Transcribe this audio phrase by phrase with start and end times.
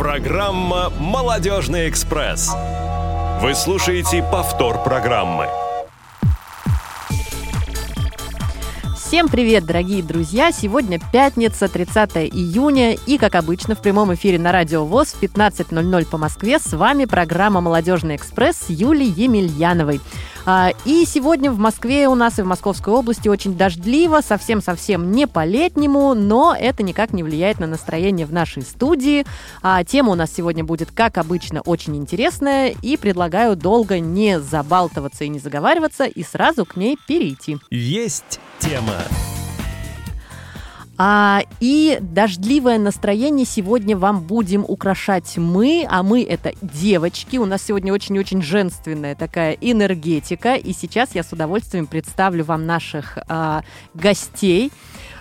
[0.00, 2.50] Программа «Молодежный экспресс».
[3.42, 5.46] Вы слушаете повтор программы.
[8.96, 10.52] Всем привет, дорогие друзья!
[10.52, 16.06] Сегодня пятница, 30 июня, и, как обычно, в прямом эфире на Радио ВОЗ в 15.00
[16.06, 20.00] по Москве с вами программа «Молодежный экспресс» с Юлией Емельяновой.
[20.46, 25.26] А, и сегодня в Москве у нас и в Московской области очень дождливо, совсем-совсем не
[25.26, 29.24] по-летнему, но это никак не влияет на настроение в нашей студии.
[29.62, 35.24] А, тема у нас сегодня будет, как обычно, очень интересная, и предлагаю долго не забалтываться
[35.24, 37.58] и не заговариваться, и сразу к ней перейти.
[37.70, 38.96] Есть тема.
[41.02, 47.38] А, и дождливое настроение сегодня вам будем украшать мы, а мы это девочки.
[47.38, 50.56] У нас сегодня очень-очень женственная такая энергетика.
[50.56, 53.62] И сейчас я с удовольствием представлю вам наших а,
[53.94, 54.70] гостей.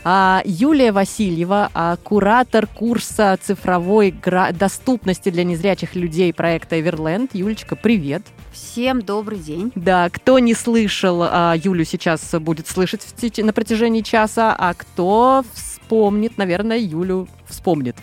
[0.04, 4.14] А, Юлия Васильева, а, куратор курса цифровой
[4.54, 7.30] доступности для незрячих людей проекта Everland.
[7.34, 8.24] Юлечка, привет.
[8.52, 9.72] Всем добрый день.
[9.76, 13.06] Да, кто не слышал а, Юлю, сейчас будет слышать
[13.38, 15.44] на протяжении часа, а кто
[15.90, 17.96] вспомнит, наверное, Юлю вспомнит.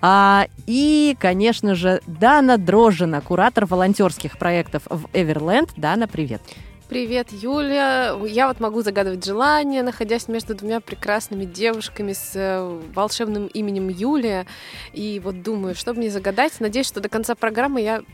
[0.00, 5.68] А, и, конечно же, Дана Дрожина, куратор волонтерских проектов в Everland.
[5.76, 6.40] Дана, привет.
[6.88, 8.16] Привет, Юля.
[8.26, 14.46] Я вот могу загадывать желания, находясь между двумя прекрасными девушками с э, волшебным именем Юлия.
[14.94, 16.58] И вот думаю, что мне загадать.
[16.60, 18.04] Надеюсь, что до конца программы я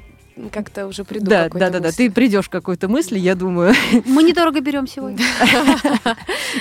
[0.51, 3.75] как-то уже приду да, да, да, да, ты придешь к какой-то мысли, я думаю.
[4.07, 5.25] Мы недорого берем сегодня.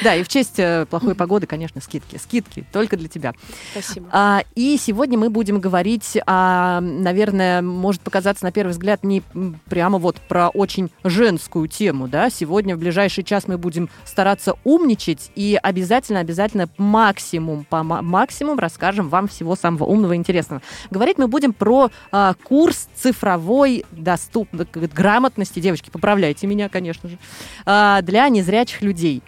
[0.03, 2.17] Да, и в честь э, плохой погоды, конечно, скидки.
[2.17, 3.33] Скидки только для тебя.
[3.71, 4.09] Спасибо.
[4.11, 9.21] А, и сегодня мы будем говорить, о, наверное, может показаться на первый взгляд не
[9.69, 12.31] прямо вот про очень женскую тему, да.
[12.31, 19.09] Сегодня в ближайший час мы будем стараться умничать и обязательно, обязательно максимум, по максимум расскажем
[19.09, 20.63] вам всего самого умного и интересного.
[20.89, 24.49] Говорить мы будем про а, курс цифровой цифровой доступ...
[24.53, 27.17] грамотности, девочки, поправляйте меня, конечно же,
[27.65, 29.21] а, для незрячих людей.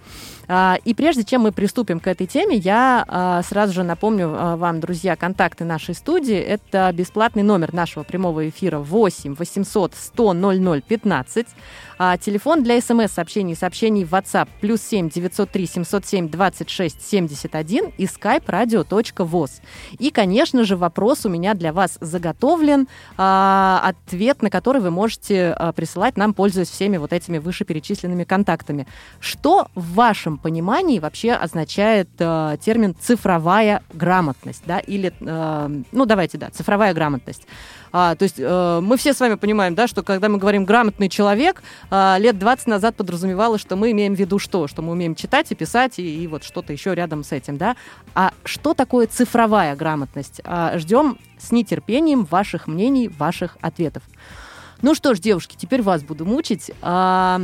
[0.47, 4.79] А, и прежде чем мы приступим к этой теме, я а, сразу же напомню вам,
[4.79, 6.38] друзья, контакты нашей студии.
[6.38, 11.47] Это бесплатный номер нашего прямого эфира 8 800 100 00 15.
[11.97, 18.06] А, телефон для смс-сообщений и сообщений в WhatsApp плюс 7 903 707 26 71 и
[18.06, 19.61] skype radio.voz.
[19.97, 25.51] И, конечно же, вопрос у меня для вас заготовлен, а, ответ на который вы можете
[25.51, 28.88] а, присылать нам, пользуясь всеми вот этими вышеперечисленными контактами.
[29.19, 36.38] Что в вашем понимании вообще означает а, термин цифровая грамотность, да, или, а, ну, давайте,
[36.38, 37.47] да, цифровая грамотность?
[37.91, 41.09] А, то есть э, мы все с вами понимаем, да, что когда мы говорим грамотный
[41.09, 44.68] человек, э, лет 20 назад подразумевалось, что мы имеем в виду что?
[44.68, 47.75] Что мы умеем читать и писать и, и вот что-то еще рядом с этим, да.
[48.13, 50.41] А что такое цифровая грамотность?
[50.44, 54.03] А, ждем с нетерпением ваших мнений, ваших ответов.
[54.81, 56.72] Ну что ж, девушки, теперь вас буду мучить.
[56.81, 57.41] А,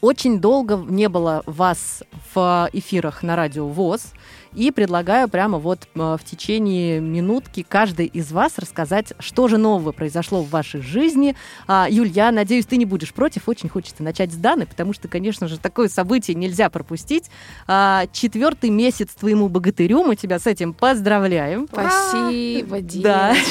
[0.00, 2.02] очень долго не было вас
[2.34, 4.12] в эфирах на радио ВОЗ.
[4.54, 9.92] И предлагаю прямо вот э, в течение минутки каждый из вас рассказать, что же нового
[9.92, 11.34] произошло в вашей жизни.
[11.66, 13.48] А, Юль, я надеюсь, ты не будешь против.
[13.48, 17.30] Очень хочется начать с Даны, потому что, конечно же, такое событие нельзя пропустить.
[17.66, 20.04] А, четвертый месяц твоему богатырю.
[20.04, 21.68] Мы тебя с этим поздравляем.
[21.70, 23.34] Спасибо, Да.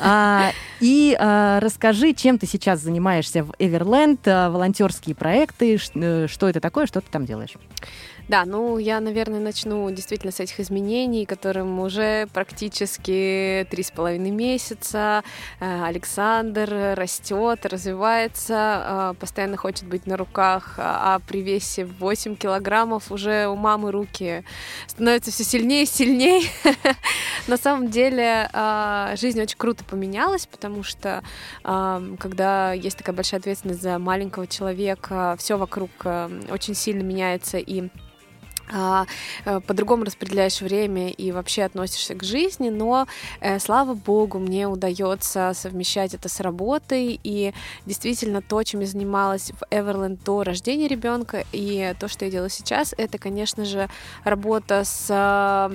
[0.00, 6.60] А, и а, расскажи, чем ты сейчас занимаешься в а, волонтерские проекты, э, что это
[6.60, 7.54] такое, что ты там делаешь?
[8.26, 14.30] Да, ну я, наверное, начну действительно с этих изменений, которым уже практически три с половиной
[14.30, 15.22] месяца.
[15.60, 23.12] Э, Александр растет, развивается, э, постоянно хочет быть на руках, а при весе 8 килограммов
[23.12, 24.42] уже у мамы руки
[24.86, 26.48] становятся все сильнее и сильнее.
[27.46, 31.22] На самом деле э, жизнь очень круто поменялась, потому что
[31.62, 35.90] когда есть такая большая ответственность за маленького человека, все вокруг
[36.50, 37.88] очень сильно меняется и а,
[39.66, 43.06] по-другому распределяешь время и вообще относишься к жизни, но,
[43.40, 47.52] э, слава богу, мне удается совмещать это с работой, и
[47.86, 52.50] действительно то, чем я занималась в Everland до рождения ребенка, и то, что я делаю
[52.50, 53.88] сейчас, это, конечно же,
[54.24, 55.70] работа с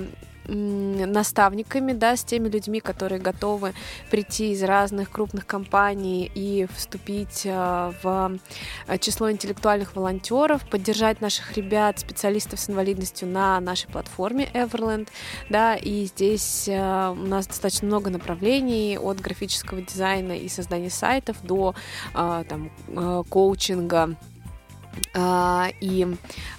[0.46, 3.72] наставниками, да, с теми людьми, которые готовы
[4.10, 8.38] прийти из разных крупных компаний и вступить э, в
[8.86, 15.08] э, число интеллектуальных волонтеров, поддержать наших ребят, специалистов с инвалидностью на нашей платформе Everland,
[15.48, 21.36] да, и здесь э, у нас достаточно много направлений от графического дизайна и создания сайтов
[21.42, 21.74] до
[22.12, 22.70] там
[23.28, 24.02] коучинга.
[24.02, 24.29] а,
[25.80, 26.06] и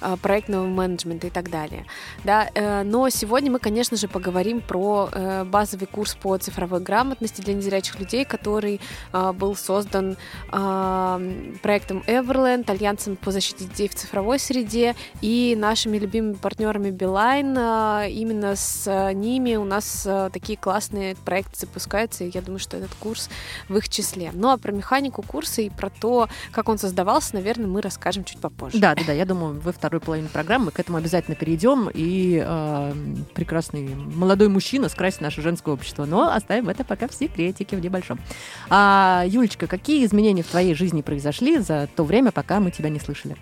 [0.02, 1.86] а, проектного менеджмента и так далее.
[2.24, 7.42] Да, э, но сегодня мы, конечно же, поговорим про э, базовый курс по цифровой грамотности
[7.42, 8.82] для незрячих людей, который
[9.12, 10.18] а, был создан
[10.50, 18.10] проектом Everland, Альянсом по защите детей в цифровой среде и нашими любимыми партнерами Beeline.
[18.10, 23.30] Именно с ними у нас такие классные проекты запускаются, и я думаю, что этот курс
[23.70, 24.32] в их числе.
[24.34, 28.40] Ну а про механику курса и про то, как он создавался, наверное, мы расскажем чуть
[28.40, 28.80] попозже.
[28.80, 29.14] Да, да, да.
[29.14, 31.90] Я думаю, во второй половине программы к этому обязательно перейдем.
[31.94, 32.94] И э,
[33.34, 36.06] прекрасный молодой мужчина скрасит наше женское общество.
[36.06, 38.20] Но оставим это пока в секретике, в небольшом.
[38.70, 43.00] А, Юлечка, какие изменения в твоей жизни произошли за то время, пока мы тебя не
[43.00, 43.36] слышали?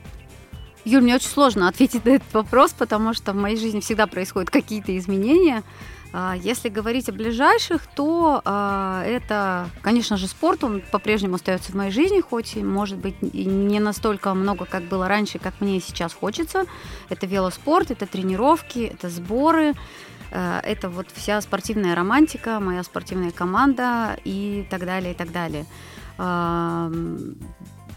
[0.85, 4.49] Юль, мне очень сложно ответить на этот вопрос, потому что в моей жизни всегда происходят
[4.49, 5.63] какие-то изменения.
[6.11, 11.75] А, если говорить о ближайших, то а, это, конечно же, спорт, он по-прежнему остается в
[11.75, 16.13] моей жизни, хоть и, может быть, не настолько много, как было раньше, как мне сейчас
[16.13, 16.65] хочется.
[17.09, 19.73] Это велоспорт, это тренировки, это сборы,
[20.31, 25.65] а, это вот вся спортивная романтика, моя спортивная команда и так далее, и так далее.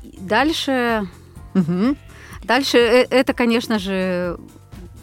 [0.02, 1.08] Дальше...
[1.54, 1.96] Угу.
[2.44, 4.38] Дальше э, это, конечно же,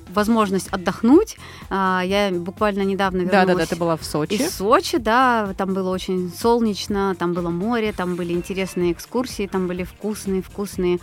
[0.09, 1.37] возможность отдохнуть.
[1.69, 3.45] А, я буквально недавно вернулась.
[3.47, 4.33] Да, да, да, ты была в Сочи.
[4.33, 9.67] Из Сочи, да, там было очень солнечно, там было море, там были интересные экскурсии, там
[9.67, 10.99] были вкусные, вкусные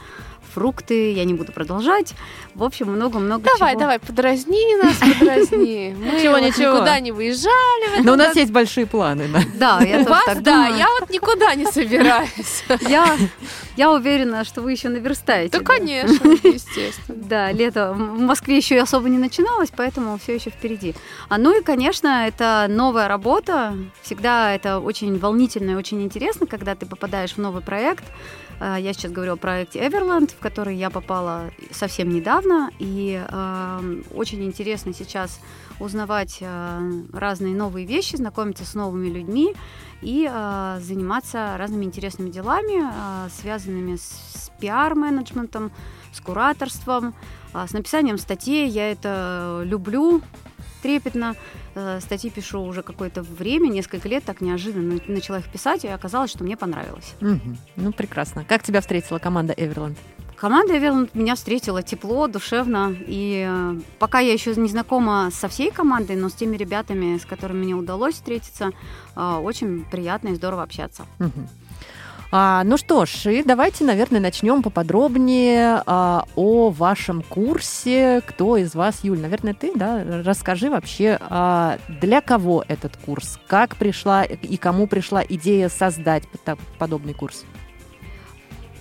[0.56, 2.14] фрукты, я не буду продолжать.
[2.54, 3.80] В общем, много-много Давай, чего.
[3.80, 5.94] давай, подразни нас, подразни.
[5.98, 6.76] Мы ничего.
[6.76, 8.00] никуда не выезжали.
[8.02, 9.28] Но у нас есть большие планы.
[9.56, 12.64] Да, я тоже так да, я вот никуда не собираюсь.
[12.88, 13.16] Я,
[13.76, 15.58] я уверена, что вы еще наверстаете.
[15.58, 17.22] Да, конечно, естественно.
[17.24, 20.94] Да, лето в Москве еще особо не начиналось, поэтому все еще впереди.
[21.28, 23.76] А ну и, конечно, это новая работа.
[24.02, 28.04] Всегда это очень волнительно и очень интересно, когда ты попадаешь в новый проект.
[28.58, 34.02] А, я сейчас говорю о проекте Everland, в который я попала совсем недавно, и э,
[34.14, 35.40] очень интересно сейчас
[35.78, 39.54] узнавать э, разные новые вещи, знакомиться с новыми людьми
[40.02, 40.30] и
[40.80, 42.84] заниматься разными интересными делами,
[43.30, 45.72] связанными с, с пиар-менеджментом,
[46.12, 47.14] с кураторством,
[47.54, 48.68] с написанием статей.
[48.68, 50.20] Я это люблю
[50.86, 51.34] трепетно.
[51.74, 56.30] Э, статьи пишу уже какое-то время, несколько лет, так неожиданно начала их писать, и оказалось,
[56.30, 57.14] что мне понравилось.
[57.20, 57.56] Угу.
[57.76, 58.44] Ну, прекрасно.
[58.44, 59.98] Как тебя встретила команда Эверланд?
[60.36, 62.94] Команда Эверланд меня встретила тепло, душевно.
[63.08, 67.24] И э, пока я еще не знакома со всей командой, но с теми ребятами, с
[67.24, 68.70] которыми мне удалось встретиться,
[69.16, 71.04] э, очень приятно и здорово общаться.
[71.18, 71.48] Угу.
[72.32, 78.22] А, ну что ж, и давайте, наверное, начнем поподробнее а, о вашем курсе.
[78.26, 80.02] Кто из вас, Юль, наверное, ты, да?
[80.24, 86.24] Расскажи вообще, а, для кого этот курс, как пришла и кому пришла идея создать
[86.78, 87.44] подобный курс?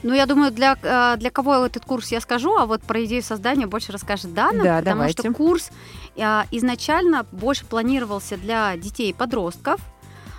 [0.06, 3.24] Ну, я думаю, для, а, для кого этот курс я скажу, а вот про идею
[3.24, 5.21] создания больше расскажет Дана, да, потому давайте.
[5.24, 5.71] что курс
[6.15, 9.81] а, изначально больше планировался для детей и подростков,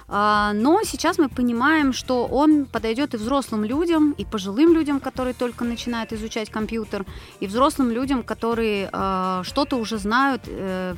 [0.08, 5.64] но сейчас мы понимаем, что он подойдет и взрослым людям, и пожилым людям, которые только
[5.64, 7.04] начинают изучать компьютер,
[7.40, 10.94] и взрослым людям, которые а, что-то уже знают э,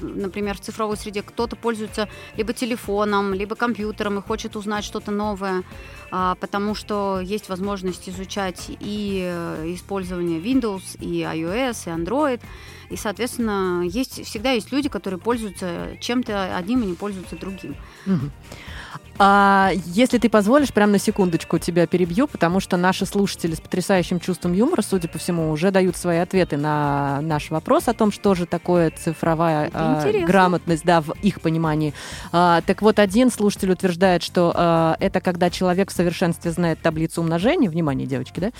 [0.00, 5.62] например, в цифровой среде кто-то пользуется либо телефоном, либо компьютером и хочет узнать что-то новое,
[6.10, 12.40] а, потому что есть возможность изучать и э, использование Windows, и iOS, и Android.
[12.92, 17.74] И, соответственно, есть, всегда есть люди, которые пользуются чем-то одним и не пользуются другим.
[18.04, 18.30] Угу.
[19.18, 24.20] А если ты позволишь, прям на секундочку тебя перебью, потому что наши слушатели с потрясающим
[24.20, 28.34] чувством юмора, судя по всему, уже дают свои ответы на наш вопрос о том, что
[28.34, 31.94] же такое цифровая а, грамотность, да, в их понимании.
[32.32, 37.20] А, так вот, один слушатель утверждает, что а, это когда человек в совершенстве знает таблицу
[37.20, 38.50] умножения, внимание, девочки, да?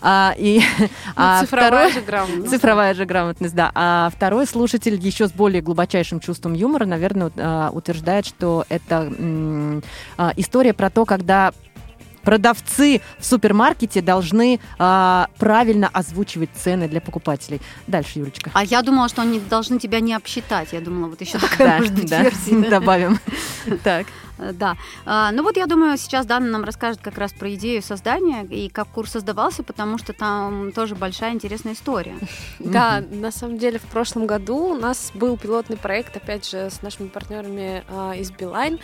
[0.00, 2.50] А, и, ну, а цифровая второй, же грамотность.
[2.50, 3.72] Цифровая же грамотность, да.
[3.74, 9.10] А второй слушатель еще с более глубочайшим чувством юмора, наверное, а, утверждает, что это
[10.16, 11.52] а, история про то, когда
[12.24, 17.60] продавцы в супермаркете должны а, правильно озвучивать цены для покупателей.
[17.86, 18.50] Дальше, Юлечка.
[18.54, 20.68] А я думала, что они должны тебя не обсчитать.
[20.72, 22.68] Я думала, вот еще такая, может быть, версия.
[22.68, 23.18] Добавим.
[23.82, 24.06] Так.
[24.38, 24.76] Э, да.
[25.04, 28.68] А, ну вот я думаю, сейчас Дана нам расскажет как раз про идею создания и
[28.68, 32.16] как курс создавался, потому что там тоже большая интересная история.
[32.58, 36.82] Да, на самом деле в прошлом году у нас был пилотный проект, опять же, с
[36.82, 38.78] нашими партнерами а, из Билайн.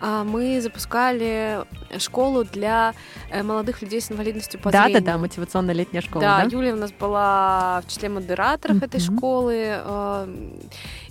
[0.00, 1.64] А, мы запускали
[1.98, 2.94] школу для
[3.30, 4.94] э, молодых людей с инвалидностью по зрению.
[4.94, 6.20] Да, да, да, мотивационная летняя школа.
[6.20, 9.80] Да, Юлия у нас была в числе модераторов этой школы.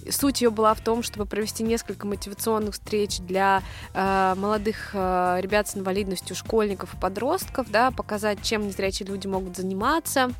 [0.09, 3.61] Суть ее была в том, чтобы провести несколько мотивационных встреч для
[3.93, 9.57] э, молодых э, ребят с инвалидностью, школьников и подростков, да, показать, чем незрячие люди могут
[9.57, 10.31] заниматься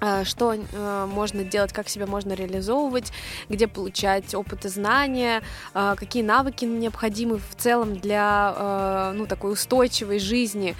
[0.00, 3.12] э, что э, можно делать, как себя можно реализовывать,
[3.48, 5.42] где получать опыт и знания,
[5.74, 10.74] э, какие навыки необходимы в целом для э, ну, такой устойчивой жизни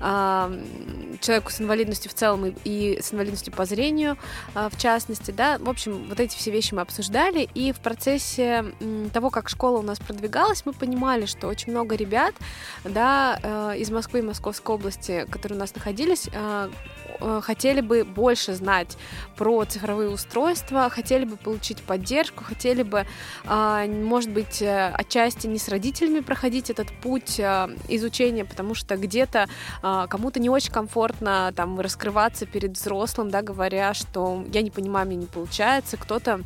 [0.00, 4.16] человеку с инвалидностью в целом и, и с инвалидностью по зрению
[4.54, 5.30] э, в частности.
[5.30, 5.58] Да?
[5.58, 8.64] В общем, вот эти все вещи мы обсуждали, и в процессе
[9.12, 12.34] того, как школа у нас продвигалась, мы понимали, что очень много ребят
[12.84, 16.68] да, э, из Москвы и Московской области, которые у нас находились, э,
[17.42, 18.96] хотели бы больше знать
[19.36, 23.06] про цифровые устройства, хотели бы получить поддержку, хотели бы,
[23.44, 29.48] может быть, э, отчасти не с родителями проходить этот путь э, изучения, потому что где-то
[30.08, 35.16] кому-то не очень комфортно там раскрываться перед взрослым, да, говоря, что я не понимаю, мне
[35.16, 36.40] не получается, кто-то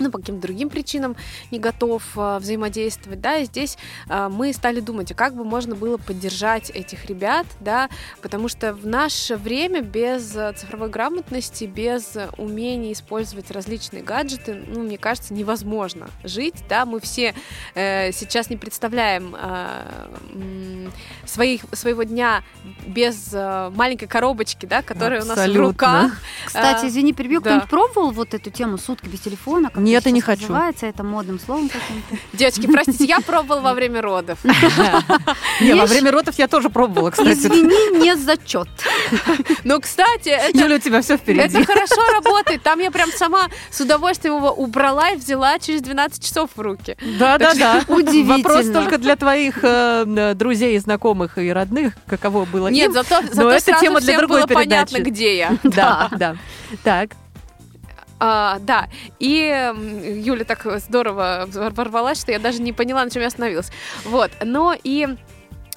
[0.00, 1.16] ну, по каким-то другим причинам
[1.50, 3.78] не готов а, взаимодействовать, да, и здесь
[4.08, 7.88] а, мы стали думать, а как бы можно было поддержать этих ребят, да,
[8.22, 14.80] потому что в наше время без а, цифровой грамотности, без умения использовать различные гаджеты, ну,
[14.80, 17.34] мне кажется, невозможно жить, да, мы все
[17.74, 20.88] э, сейчас не представляем э,
[21.26, 22.42] своих, своего дня
[22.86, 25.44] без э, маленькой коробочки, да, которая Абсолютно.
[25.44, 26.12] у нас в руках.
[26.46, 27.50] Кстати, извини, перебью, да.
[27.50, 29.70] кто-нибудь пробовал вот эту тему сутки без телефона?
[29.70, 30.42] Как нет, я не хочу.
[30.42, 32.16] Называется это модным словом каким-то.
[32.32, 34.38] Девочки, простите, я пробовала во время родов.
[35.60, 37.30] Не, во время родов я тоже пробовала, кстати.
[37.30, 38.68] Извини, не зачет.
[39.64, 41.58] Ну, кстати, Юля, у тебя все впереди.
[41.58, 42.62] Это хорошо работает.
[42.62, 46.96] Там я прям сама с удовольствием его убрала и взяла через 12 часов в руки.
[47.18, 47.82] Да, да, да.
[47.88, 48.36] Удивительно.
[48.36, 53.80] Вопрос только для твоих э, друзей, знакомых и родных, каково было Нет, зато, зато эта
[53.80, 55.56] тема для другой было понятно, где я.
[55.62, 56.36] Да, да.
[56.82, 57.10] Так.
[58.22, 59.72] А, да, и
[60.22, 63.70] Юля так здорово ворвалась, что я даже не поняла, на чем я остановилась.
[64.04, 65.08] Вот, но и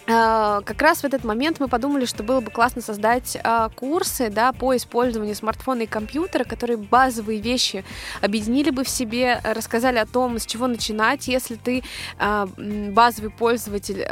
[0.05, 4.51] как раз в этот момент мы подумали, что было бы классно создать а, курсы да,
[4.51, 7.85] по использованию смартфона и компьютера, которые базовые вещи
[8.21, 11.83] объединили бы в себе, рассказали о том, с чего начинать, если ты
[12.19, 14.05] а, базовый пользователь,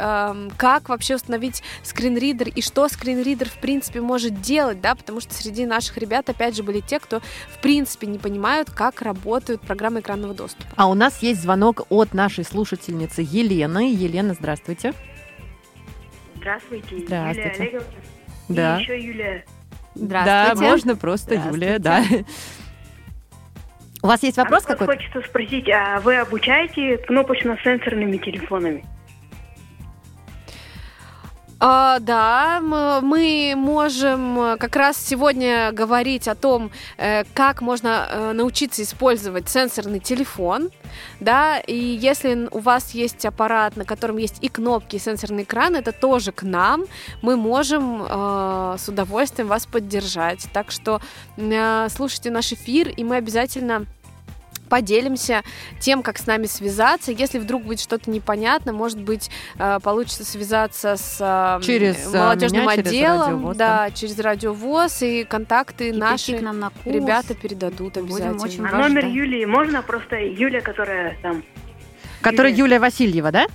[0.56, 5.66] как вообще установить скринридер и что скринридер в принципе может делать, да, потому что среди
[5.66, 10.34] наших ребят опять же были те, кто в принципе не понимают, как работают программы экранного
[10.34, 10.64] доступа.
[10.76, 13.92] А у нас есть звонок от нашей слушательницы Елены.
[13.92, 14.34] Елена.
[14.34, 14.94] Здравствуйте,
[16.42, 16.96] Здравствуйте.
[16.96, 17.86] Юлия Олеговна.
[18.48, 18.76] Да.
[18.76, 19.44] И еще Юлия.
[19.94, 22.02] Да, можно просто Юлия, да.
[24.02, 24.92] У вас есть вопрос а какой-то?
[24.94, 28.84] Хочется спросить, а вы обучаете кнопочно-сенсорными телефонами?
[31.64, 38.82] А, да, мы можем как раз сегодня говорить о том, э, как можно э, научиться
[38.82, 40.70] использовать сенсорный телефон,
[41.20, 45.76] да, и если у вас есть аппарат, на котором есть и кнопки, и сенсорный экран,
[45.76, 46.86] это тоже к нам,
[47.22, 50.48] мы можем э, с удовольствием вас поддержать.
[50.52, 51.00] Так что
[51.90, 53.86] слушайте наш эфир, и мы обязательно
[54.72, 55.42] поделимся
[55.80, 57.12] тем, как с нами связаться.
[57.12, 62.62] Если вдруг будет что-то непонятно, может быть, э, получится связаться с э, через э, молодежным
[62.62, 66.96] меня, отделом, через радиовоз, да, через радиовоз, и контакты и наши нам на курс.
[66.96, 68.42] ребята передадут обязательно.
[68.42, 71.44] очень а номер Юлии можно просто Юлия, которая там.
[72.22, 73.48] Которая Юлия Васильева, да?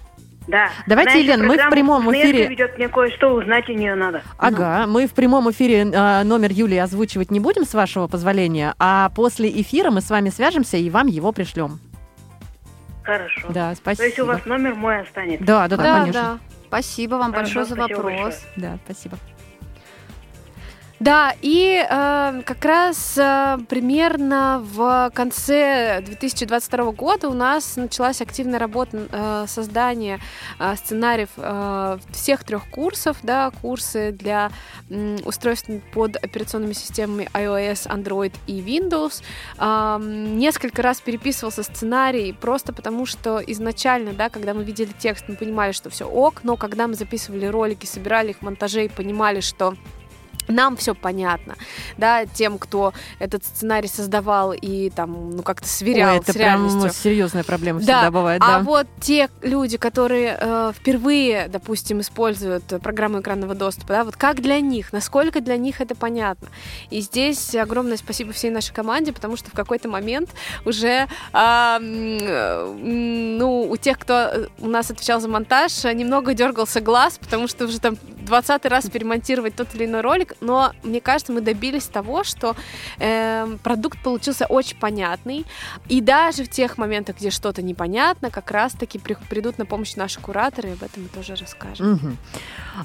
[0.48, 0.70] Да.
[0.88, 2.48] Давайте, Елена, мы в прямом эфире...
[2.48, 4.24] ведет, мне кое-что узнать у нее надо.
[4.38, 4.94] Ага, ну.
[4.94, 9.50] мы в прямом эфире э, номер Юлии озвучивать не будем, с вашего позволения, а после
[9.50, 11.80] эфира мы с вами свяжемся и вам его пришлем.
[13.04, 13.48] Хорошо.
[13.50, 13.98] Да, спасибо.
[13.98, 15.46] То есть у вас номер мой останется?
[15.46, 16.22] Да, да, да, да конечно.
[16.22, 16.39] Да.
[16.68, 18.04] Спасибо вам Хорошо, большое за вопрос.
[18.04, 18.34] Большое.
[18.58, 19.18] Да, спасибо.
[21.00, 28.58] Да, и э, как раз э, примерно в конце 2022 года у нас началась активная
[28.58, 30.20] работа э, создания
[30.60, 34.50] э, сценариев э, всех трех курсов, да, курсы для
[34.89, 39.22] э, устройств под операционными системами iOS, Android и Windows.
[39.60, 45.36] Э, несколько раз переписывался сценарий просто потому, что изначально, да, когда мы видели текст, мы
[45.36, 49.42] понимали, что все ок, но когда мы записывали ролики, собирали их в монтаже и понимали,
[49.42, 49.75] что
[50.48, 51.56] нам все понятно,
[51.98, 56.82] да, тем, кто этот сценарий создавал и там, ну, как-то сверял Ой, это с реальностью.
[56.82, 58.12] прям серьезная проблема всегда да.
[58.12, 58.63] бывает, а да.
[58.63, 64.60] вот те люди, которые э, впервые, допустим, используют программу экранного доступа, да, вот как для
[64.60, 66.48] них, насколько для них это понятно.
[66.89, 70.30] И здесь огромное спасибо всей нашей команде, потому что в какой-то момент
[70.66, 77.48] уже, э, ну, у тех, кто у нас отвечал за монтаж, немного дергался глаз, потому
[77.48, 81.86] что уже там 20 раз перемонтировать тот или иной ролик, но мне кажется, мы добились
[81.86, 82.55] того, что
[83.00, 85.46] э, продукт получился очень понятный,
[85.88, 90.19] и даже в тех моментах, где что-то непонятно, как раз-таки при, придут на помощь наши
[90.19, 91.93] кураторы, и об этом мы тоже расскажем.
[91.93, 92.12] Угу.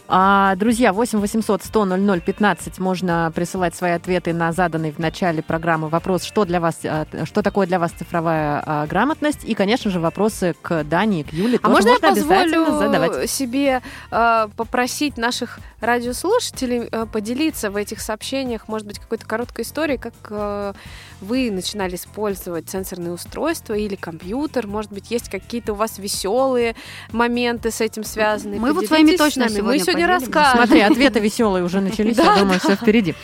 [0.08, 5.42] А, друзья, 8 800 100 00 15 можно присылать свои ответы на заданный в начале
[5.42, 9.90] программы вопрос, что для вас, а, что такое для вас цифровая а, грамотность, и, конечно
[9.90, 13.30] же, вопросы к Дане и к Юле а можно, можно я позволю задавать.
[13.30, 15.31] себе э, попросить наших
[15.80, 20.72] радиослушателей э, поделиться в этих сообщениях, может быть, какой-то короткой историей, как э,
[21.20, 26.74] вы начинали использовать сенсорные устройства или компьютер, может быть, есть какие-то у вас веселые
[27.12, 28.58] моменты с этим связаны.
[28.58, 29.54] Мы вот Поделитесь с вами с точно нами.
[29.56, 30.56] сегодня Мы сегодня расскажем.
[30.56, 33.14] Смотри, ответы веселые уже начались, я думаю, все впереди.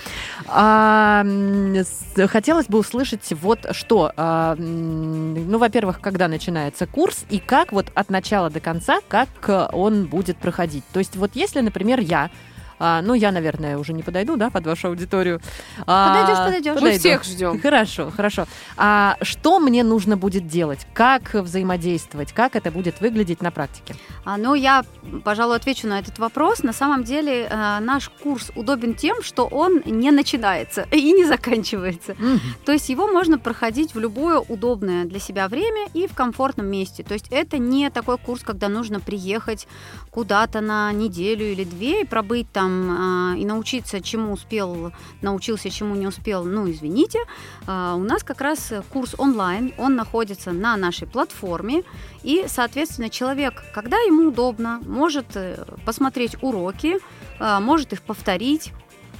[0.47, 4.13] А, с- хотелось бы услышать вот что.
[4.17, 9.69] А, ну, во-первых, когда начинается курс и как вот от начала до конца, как э,
[9.73, 10.85] он будет проходить.
[10.93, 12.31] То есть вот если, например, я
[12.79, 15.41] а, ну, я, наверное, уже не подойду, да, под вашу аудиторию.
[15.87, 16.75] А, Подойдешь, подойдешь.
[16.75, 16.99] Мы подойду.
[16.99, 17.61] всех ждем.
[17.61, 18.47] Хорошо, хорошо.
[18.77, 20.87] А что мне нужно будет делать?
[20.95, 22.33] Как взаимодействовать?
[22.33, 23.95] Как это будет выглядеть на практике?
[24.25, 24.85] А, Ну, я,
[25.25, 26.63] пожалуй, отвечу на этот вопрос.
[26.63, 32.15] На самом деле э, наш курс удобен тем, что он не начинается и не заканчивается.
[32.19, 32.41] Мгм.
[32.65, 37.03] То есть его можно проходить в любое удобное для себя время и в комфортном месте.
[37.03, 39.67] То есть это не такой курс, когда нужно приехать
[40.11, 45.95] куда-то на неделю или две и пробыть там а, и научиться, чему успел, научился, чему
[45.95, 47.21] не успел, ну, извините.
[47.67, 51.83] А, У нас как раз курс онлайн, он находится на нашей платформе,
[52.23, 56.99] и, соответственно, человек, когда ему удобно, может э, посмотреть уроки,
[57.39, 58.73] а, может их повторить,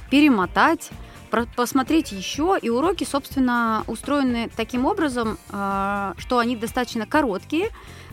[0.09, 0.89] перемотать,
[1.55, 2.57] посмотреть еще.
[2.59, 7.69] И уроки, собственно, устроены таким образом, что они достаточно короткие.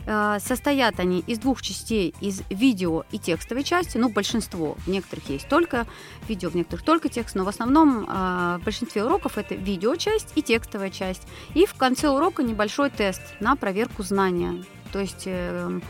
[0.06, 3.98] А, Состоят они из двух частей, из видео и текстовой части.
[3.98, 4.76] Ну, большинство.
[4.86, 5.86] В некоторых есть только
[6.28, 7.34] видео, в некоторых только текст.
[7.34, 11.22] Но в основном а, в большинстве уроков это видеочасть и текстовая часть.
[11.54, 14.64] И в конце урока небольшой тест на проверку знания.
[14.92, 15.80] То есть э,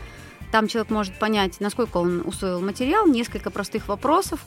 [0.51, 4.39] там человек может понять, насколько он усвоил материал, несколько простых вопросов,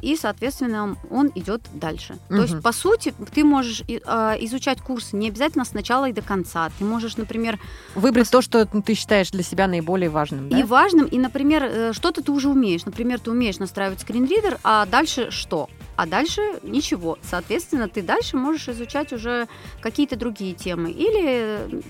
[0.00, 2.18] и, соответственно, он идет дальше.
[2.28, 2.36] Мгм.
[2.36, 6.22] То есть, по сути, ты можешь а, изучать курс не обязательно с начала и до
[6.22, 6.70] конца.
[6.78, 7.58] Ты можешь, например,
[7.94, 10.58] Выбрать то, что ты считаешь для себя наиболее важным, да?
[10.58, 12.84] и важным, и, например, э, что-то ты уже умеешь.
[12.84, 15.68] Например, ты умеешь настраивать скринридер, а дальше что?
[15.96, 17.18] А дальше ничего.
[17.22, 19.48] Соответственно, ты дальше можешь изучать уже
[19.80, 20.90] какие-то другие темы.
[20.90, 21.82] Или,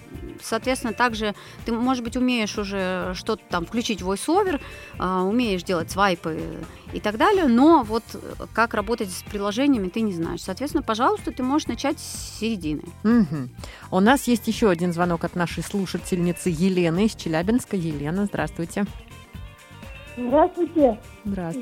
[0.43, 1.35] соответственно, также
[1.65, 4.61] ты, может быть, умеешь уже что-то там включить voice-over,
[4.99, 6.41] а, умеешь делать свайпы
[6.93, 8.03] и так далее, но вот
[8.53, 10.43] как работать с приложениями ты не знаешь.
[10.43, 12.83] Соответственно, пожалуйста, ты можешь начать с середины.
[13.03, 13.51] Мгм.
[13.91, 17.77] У нас есть еще один звонок от нашей слушательницы Елены из Челябинска.
[17.77, 18.53] Елена, здравствуйте.
[18.53, 19.12] Здравствуйте.
[20.17, 20.99] Здравствуйте.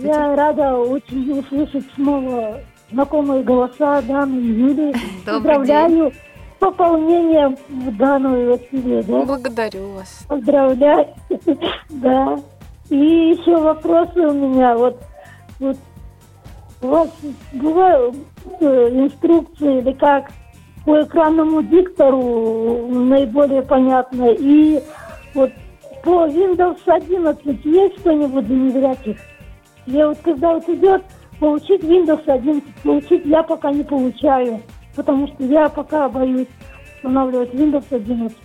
[0.02, 2.60] Я рада очень услышать снова
[2.90, 4.94] знакомые голоса Даны и Юли.
[5.24, 9.02] Поздравляю с пополнением в Дану и Василия.
[9.02, 9.22] Да?
[9.24, 10.24] Благодарю вас.
[10.28, 11.08] Поздравляю.
[11.90, 12.38] Да.
[12.88, 14.76] И еще вопросы у меня.
[14.76, 15.00] Вот,
[15.60, 15.76] вот
[16.82, 17.08] у вас
[17.52, 18.16] бывают
[18.60, 20.30] э, инструкции или как
[20.84, 24.30] по экранному диктору наиболее понятно.
[24.30, 24.82] И
[25.34, 25.52] вот
[26.02, 29.18] по Windows 11 есть что-нибудь для незрячих?
[29.86, 31.02] Я вот когда вот идет
[31.38, 34.60] получить Windows 11, получить я пока не получаю,
[34.94, 36.48] потому что я пока боюсь
[36.96, 38.36] устанавливать Windows 11.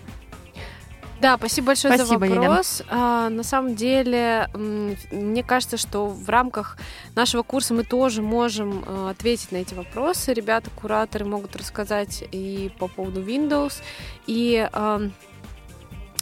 [1.22, 2.84] Да, спасибо большое Спасибо, за вопрос.
[2.90, 6.78] А, на самом деле, мне кажется, что в рамках
[7.16, 10.34] нашего курса мы тоже можем э, ответить на эти вопросы.
[10.34, 13.82] Ребята, кураторы могут рассказать и по поводу Windows,
[14.28, 15.02] и а,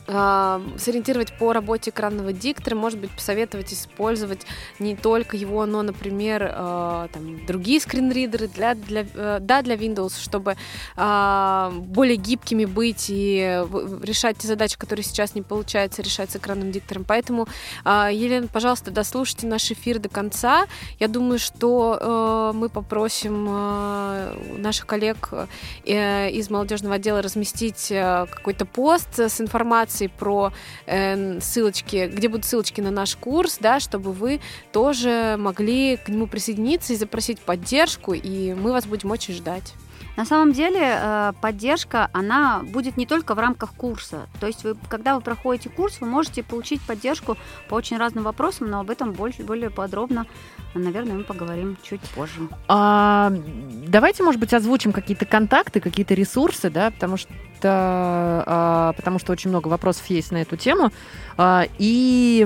[0.05, 4.45] сориентировать по работе экранного диктора, может быть, посоветовать использовать
[4.79, 10.19] не только его, но, например, э, там, другие скринридеры для, для, э, да, для Windows,
[10.19, 10.55] чтобы
[10.95, 13.63] более гибкими быть и
[14.01, 17.03] решать те задачи, которые сейчас не получается решать с экранным диктором.
[17.05, 17.47] Поэтому,
[17.85, 20.65] Елена, пожалуйста, дослушайте наш эфир до конца.
[20.99, 25.29] Я думаю, что э, мы попросим э, наших коллег
[25.85, 30.51] э, из молодежного отдела разместить э, какой-то пост с информацией про
[30.85, 36.27] э, ссылочки, где будут ссылочки на наш курс, да, чтобы вы тоже могли к нему
[36.27, 39.73] присоединиться и запросить поддержку, и мы вас будем очень ждать.
[40.15, 44.27] На самом деле э, поддержка, она будет не только в рамках курса.
[44.39, 47.35] То есть вы, когда вы проходите курс, вы можете получить поддержку
[47.67, 50.27] по очень разным вопросам, но об этом больше, более подробно,
[50.75, 52.47] наверное, мы поговорим чуть позже.
[52.67, 53.33] А,
[53.87, 59.31] давайте, может быть, озвучим какие-то контакты, какие-то ресурсы, да, потому что это а, потому что
[59.31, 60.91] очень много вопросов есть на эту тему.
[61.37, 62.45] А, и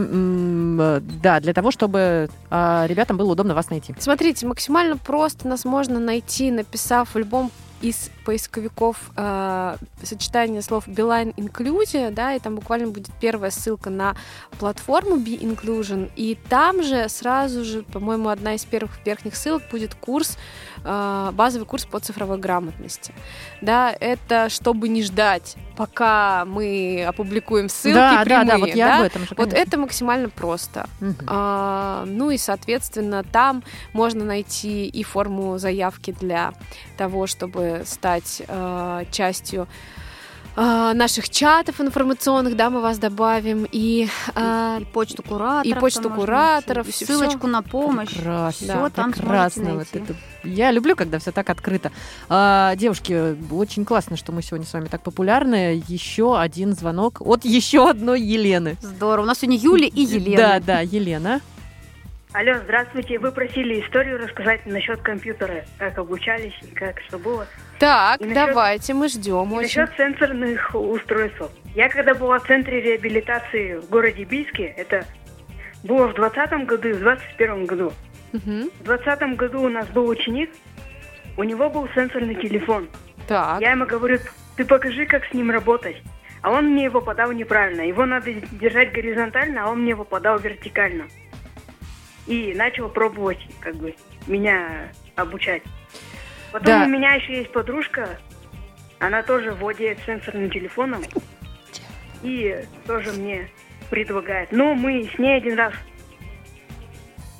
[1.22, 3.96] да, для того, чтобы а, ребятам было удобно вас найти.
[4.00, 7.52] Смотрите, максимально просто нас можно найти, написав в любом
[7.82, 14.16] из поисковиков э, сочетание слов Beeline Inclusion, да, и там буквально будет первая ссылка на
[14.58, 19.94] платформу Be Inclusion, и там же сразу же, по-моему, одна из первых верхних ссылок будет
[19.94, 20.40] курс,
[20.84, 23.14] базовый курс по цифровой грамотности.
[23.62, 28.88] Да, это чтобы не ждать, пока мы опубликуем ссылки да, прямые, да, да, вот я
[28.88, 29.00] да?
[29.00, 30.88] об этом же, Вот это максимально просто.
[31.00, 31.16] Мгм.
[31.28, 33.64] А, ну и, соответственно, там
[33.94, 36.54] можно найти и форму заявки для
[36.98, 39.68] того, чтобы стать э, частью
[40.58, 45.66] э, наших чатов информационных, да, мы вас добавим, и, э, И почту кураторов.
[45.66, 48.10] и почту кураторов, найти, всё- ссылочку на помощь.
[48.14, 49.64] Прекрасно, Всё там прекрасно.
[49.76, 50.00] Вот найти.
[50.00, 50.16] это.
[50.44, 51.92] Я люблю, когда все так открыто.
[52.30, 55.82] А, девушки, очень классно, что мы сегодня с вами так популярны.
[55.88, 58.78] Еще один звонок от еще одной Елены.
[58.82, 59.24] Здорово.
[59.24, 60.38] У нас сегодня Юля и Елена.
[60.38, 61.42] Да, да, Елена.
[62.34, 63.20] Алло, здравствуйте.
[63.20, 67.48] Вы просили историю рассказать насчет компьютера, как обучались и как что было.
[67.80, 69.82] Так, И насчет- давайте, мы ждем И очень.
[69.82, 71.42] насчет сенсорных устройств.
[71.74, 75.06] Я когда была в центре реабилитации в городе Бийске, это
[75.84, 77.94] было в 20 году и в 21 году.
[78.34, 78.70] Мгм.
[78.82, 80.50] В 20 году у нас был ученик,
[81.38, 82.90] у него был сенсорный телефон.
[83.28, 84.20] Так, Я ему говорю,
[84.58, 85.98] ты покажи, как с ним работать.
[86.42, 87.82] А он мне его подал неправильно.
[87.82, 91.06] Его надо держать горизонтально, а он мне его подал вертикально.
[92.28, 93.96] И начал пробовать, как бы,
[94.28, 95.64] меня обучать.
[96.52, 96.84] Потом Да.
[96.86, 98.20] у меня еще есть подружка,
[99.00, 101.04] она тоже владеет сенсорным телефоном.
[102.24, 103.50] И тоже мне
[103.90, 104.52] предлагает.
[104.52, 105.74] Но мы с ней один раз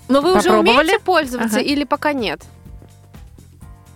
[0.08, 1.66] но вы уже умеете пользоваться Ага.
[1.68, 2.42] или пока нет?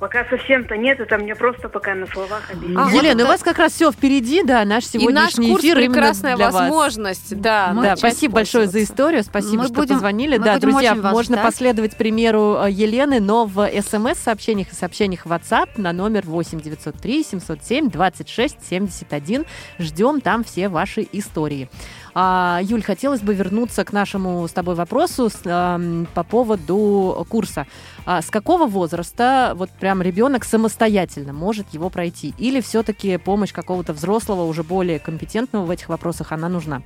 [0.01, 2.75] Пока совсем-то нет, это мне просто пока на словах объяснили.
[2.75, 2.89] Ага.
[2.91, 3.25] Елена, да.
[3.25, 6.45] у вас как раз все впереди, да, наш и наш сегодняшний курс эфир прекрасная для
[6.49, 6.55] вас.
[6.55, 7.67] возможность, да.
[7.71, 10.39] Мы- Да, начать спасибо большое за историю, спасибо, Мы что будем- позвонили.
[10.39, 11.45] мы да, будем друзья, очень вас можно ждать.
[11.45, 17.23] последовать примеру э, Елены, но в смс-сообщениях и сообщениях в WhatsApp на номер 8 903
[17.23, 19.45] 707 26 71.
[19.77, 21.69] Ждем там все ваши истории.
[22.13, 27.67] А, Юль, хотелось бы вернуться к нашему с тобой вопросу по поводу курса.
[28.05, 32.33] А с какого возраста вот прям ребенок самостоятельно может его пройти?
[32.37, 36.81] Или все-таки помощь какого-то взрослого, уже более компетентного в этих вопросах, она нужна?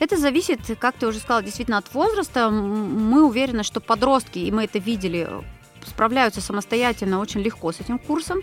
[0.00, 2.50] Это зависит, как ты уже сказала, действительно от возраста.
[2.50, 5.28] Мы уверены, что подростки, и мы это видели,
[5.86, 8.40] справляются самостоятельно очень легко с этим курсом.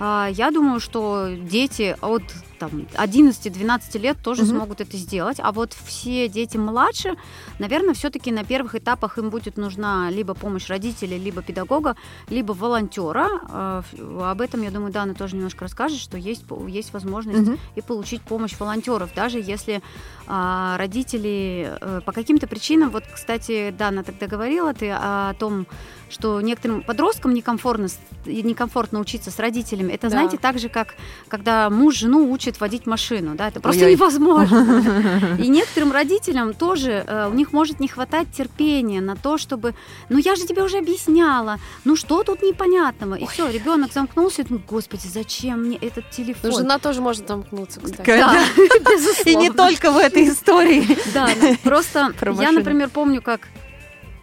[0.00, 2.22] А, Я думаю, что дети от
[2.58, 4.50] там, 11-12 лет тоже Мгм.
[4.56, 5.38] смогут это сделать.
[5.40, 7.16] А вот все дети младше,
[7.58, 11.96] наверное, все-таки на первых этапах им будет нужна либо помощь родителей, либо педагога,
[12.28, 13.28] либо волонтера.
[13.50, 13.82] А,
[14.30, 17.58] Об этом, я думаю, Дана тоже немножко расскажет, что есть, есть возможность Мгм.
[17.76, 19.82] и получить помощь волонтеров, даже если
[20.26, 25.66] а, родители э, по каким-то причинам, вот, кстати, Дана тогда говорила ты о том,
[26.10, 27.88] что некоторым подросткам некомфортно,
[28.26, 29.92] некомфортно учиться с родителями.
[29.92, 30.10] Это, Да.
[30.10, 30.94] знаете, так же, как
[31.28, 33.94] когда муж жену учит водить машину, да, это просто Ой-ой.
[33.94, 35.36] невозможно.
[35.38, 39.74] И некоторым родителям тоже, э, у них может не хватать терпения на то, чтобы,
[40.08, 43.14] ну я же тебе уже объясняла, ну что тут непонятного?
[43.14, 46.52] И все, ребенок замкнулся, ну господи, зачем мне этот Ну, телефон?
[46.52, 48.06] жена тоже может замкнуться, кстати.
[48.06, 48.44] Да,
[49.26, 50.98] И не только в этой истории.
[51.12, 53.40] Да, ну, просто Про я, например, помню, как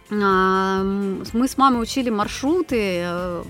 [0.08, 3.42] мы с мамой учили маршруты э,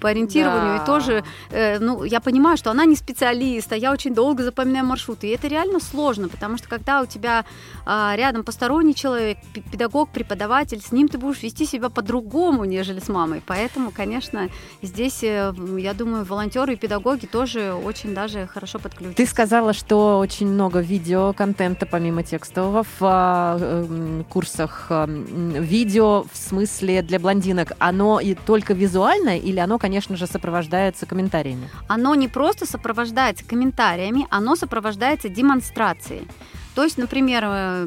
[0.00, 0.82] по ориентированию, Да.
[0.82, 4.86] и тоже, э, ну, я понимаю, что она не специалист, а я очень долго запоминаю
[4.86, 7.44] маршруты, и это реально сложно, потому что когда у тебя
[7.86, 9.38] а, рядом посторонний человек,
[9.72, 14.48] педагог, преподаватель, с ним ты будешь вести себя по-другому, нежели с мамой, поэтому, конечно,
[14.82, 19.16] здесь, э, я думаю, волонтеры и педагоги тоже очень даже хорошо подключатся.
[19.16, 27.02] Ты сказала, что очень много видеоконтента, помимо текстового, в эм, курсах эм, видео, в смысле
[27.02, 27.72] для блондинок.
[27.78, 31.68] Оно и только визуальное или оно, конечно же, сопровождается комментариями?
[31.88, 36.28] оно не просто сопровождается комментариями, оно сопровождается демонстрацией.
[36.74, 37.86] То есть, например, э,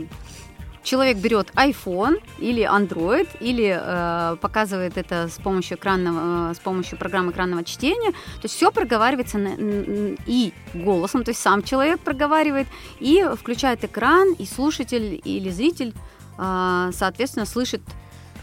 [0.84, 6.98] человек берет iPhone или Android или э, показывает это с помощью экранного, э, с помощью
[6.98, 8.12] программы экранного чтения.
[8.12, 12.68] То есть все проговаривается на- и голосом, то есть сам человек проговаривает
[13.00, 15.94] и включает экран, и слушатель или зритель,
[16.38, 17.82] э, соответственно, слышит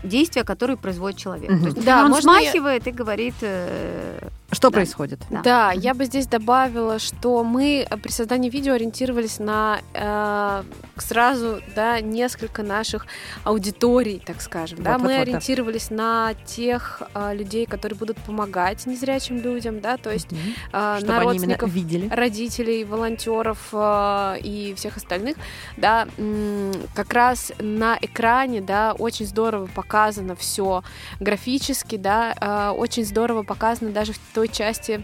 [0.02, 1.50] действия, которые производит человек.
[1.50, 1.60] Мгм.
[1.60, 4.74] То есть, Да, он смахивает и говорит э, Что Да.
[4.74, 5.20] происходит?
[5.30, 5.42] Да.
[5.42, 5.72] Да.
[5.72, 10.62] я бы здесь добавила, что мы э, при создании видео ориентировались на э,
[10.96, 13.06] сразу да, несколько наших
[13.44, 14.82] аудиторий, так скажем.
[14.82, 14.92] да.
[14.94, 15.22] Вот, мы вот, вот, да.
[15.22, 20.36] ориентировались на тех э, людей, которые будут помогать незрячим людям, да, то есть э,
[20.72, 22.08] на Чтобы они именно родственников видели.
[22.08, 25.36] родителей, волонтеров э, и всех остальных,
[25.76, 30.82] да, м, как раз на экране, да, очень здорово показано все
[31.20, 35.00] графически, да, э, очень здорово показано даже в той части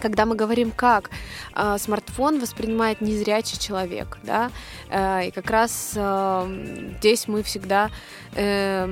[0.00, 1.10] когда мы говорим, как
[1.54, 4.50] э, смартфон воспринимает незрячий человек, да,
[4.90, 7.90] э, и как раз э, здесь мы всегда
[8.34, 8.86] э,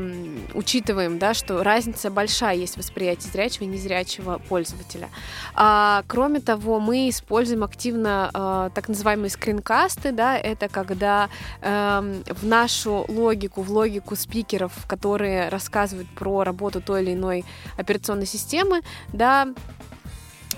[0.54, 5.08] учитываем, да, что разница большая есть в восприятии зрячего и незрячего пользователя.
[5.54, 11.28] А, кроме того, мы используем активно э, так называемые скринкасты, да, это когда
[11.60, 17.44] эм, в нашу логику, в логику спикеров, которые рассказывают про работу той или иной
[17.76, 19.48] операционной системы, да,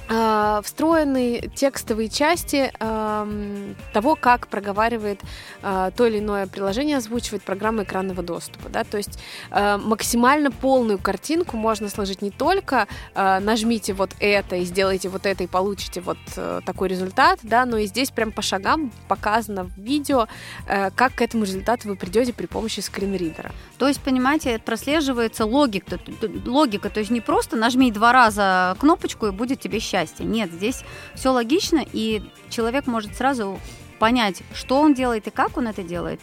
[0.09, 5.21] э, встроены текстовые части эм, того, как проговаривает
[5.62, 8.69] э, то или иное приложение, озвучивает программа экранного доступа.
[8.69, 8.85] Да?
[8.85, 9.19] То есть
[9.51, 15.27] э, максимально полную картинку можно сложить не только э, нажмите вот это и сделайте вот
[15.27, 19.64] это и получите вот э, такой результат, да, но и здесь прям по шагам показано
[19.64, 20.29] в видео,
[20.67, 23.53] э, как к этому результату вы придете при помощи скринридера.
[23.85, 26.01] То есть, понимаете, прослеживается логика,
[26.47, 30.25] логика, то есть не просто нажми два раза кнопочку и будет тебе счастье.
[30.25, 33.61] Нет, здесь все логично, и человек может сразу
[33.99, 36.18] понять, что он делает и как он это делает.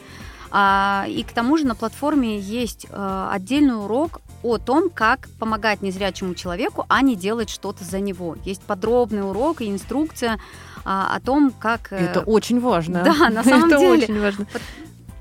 [0.50, 5.84] А, и к тому же на платформе есть э, отдельный урок о том, как помогать
[5.84, 8.38] незрячему человеку, а не делать что-то за него.
[8.44, 10.40] Есть подробный урок и инструкция
[10.84, 11.94] а, о том, как...
[11.94, 13.04] э, Это очень важно.
[13.06, 14.04] да, на самом Это деле.
[14.06, 14.48] очень важно.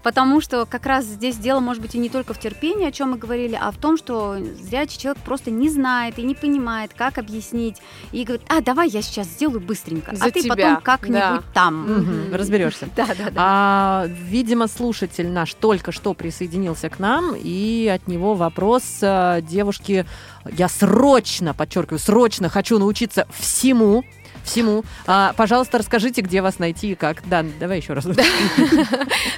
[0.03, 3.13] Потому что как раз здесь дело может быть и не только в терпении, о чем
[3.13, 7.19] мы говорили, а в том, что зрячий человек просто не знает и не понимает, как
[7.19, 7.77] объяснить.
[8.13, 11.43] И говорит, а, давай я сейчас сделаю быстренько, За а ты тебя, потом как-нибудь да.
[11.53, 11.83] там.
[11.83, 12.89] Мгм, Разберешься.
[12.97, 13.33] Да, да, да.
[13.37, 20.05] А, видимо, слушатель наш только что присоединился к нам, и от него вопрос а, девушки.
[20.53, 24.05] Я срочно, подчеркиваю, срочно хочу научиться всему.
[24.45, 24.85] Всему.
[25.07, 27.27] А, пожалуйста, расскажите, где вас найти и как.
[27.29, 28.07] Да, давай еще раз.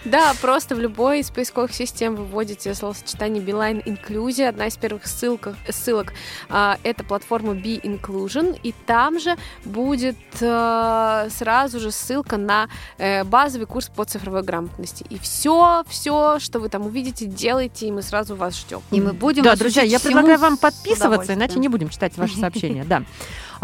[0.05, 4.49] Да, просто в любой из поисковых систем вы вводите словосочетание Beeline Inclusion.
[4.49, 6.12] Одна из первых ссылок, ссылок
[6.49, 13.25] а, это платформа Be Inclusion, и там же будет а, сразу же ссылка на э,
[13.25, 15.05] базовый курс по цифровой грамотности.
[15.09, 18.83] И все, все, что вы там увидите, делайте, и мы сразу вас ждем.
[18.91, 22.87] И мы будем Да, друзья, я предлагаю вам подписываться, иначе не будем читать ваши сообщения.
[22.93, 23.05] Да.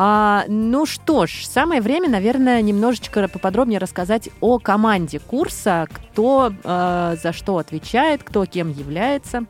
[0.01, 7.17] А, ну что ж, самое время, наверное, немножечко поподробнее рассказать о команде курса, кто э,
[7.21, 9.45] за что отвечает, кто кем является.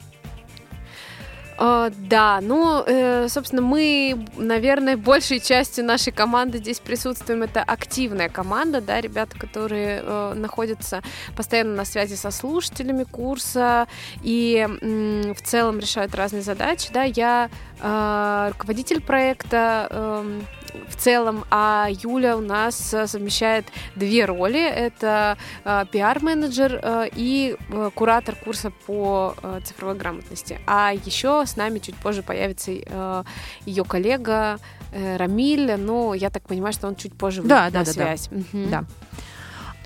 [1.61, 7.43] А, Да, ну, э, собственно, мы, наверное, большей частью нашей команды здесь присутствуем.
[7.43, 11.03] Это активная команда, да, ребята, которые э, находятся
[11.37, 13.89] постоянно на связи со слушателями курса
[14.23, 16.91] и м, в целом решают разные задачи.
[16.93, 20.47] Да, я э, руководитель проекта эм,
[20.89, 23.67] в целом, а Юля у нас э, совмещает
[23.97, 24.61] две роли.
[24.61, 30.61] Это э, пиар-менеджер э, и э, куратор курса по э, цифровой грамотности.
[30.67, 33.25] А еще с нами чуть позже появится э,
[33.67, 34.59] ее коллега
[34.93, 37.85] э, Рамиль, но я так понимаю, что он чуть позже выйдет Да, на да, да,
[37.85, 37.93] да.
[37.93, 38.29] связь.
[38.31, 38.71] Мгм.
[38.71, 38.85] Да.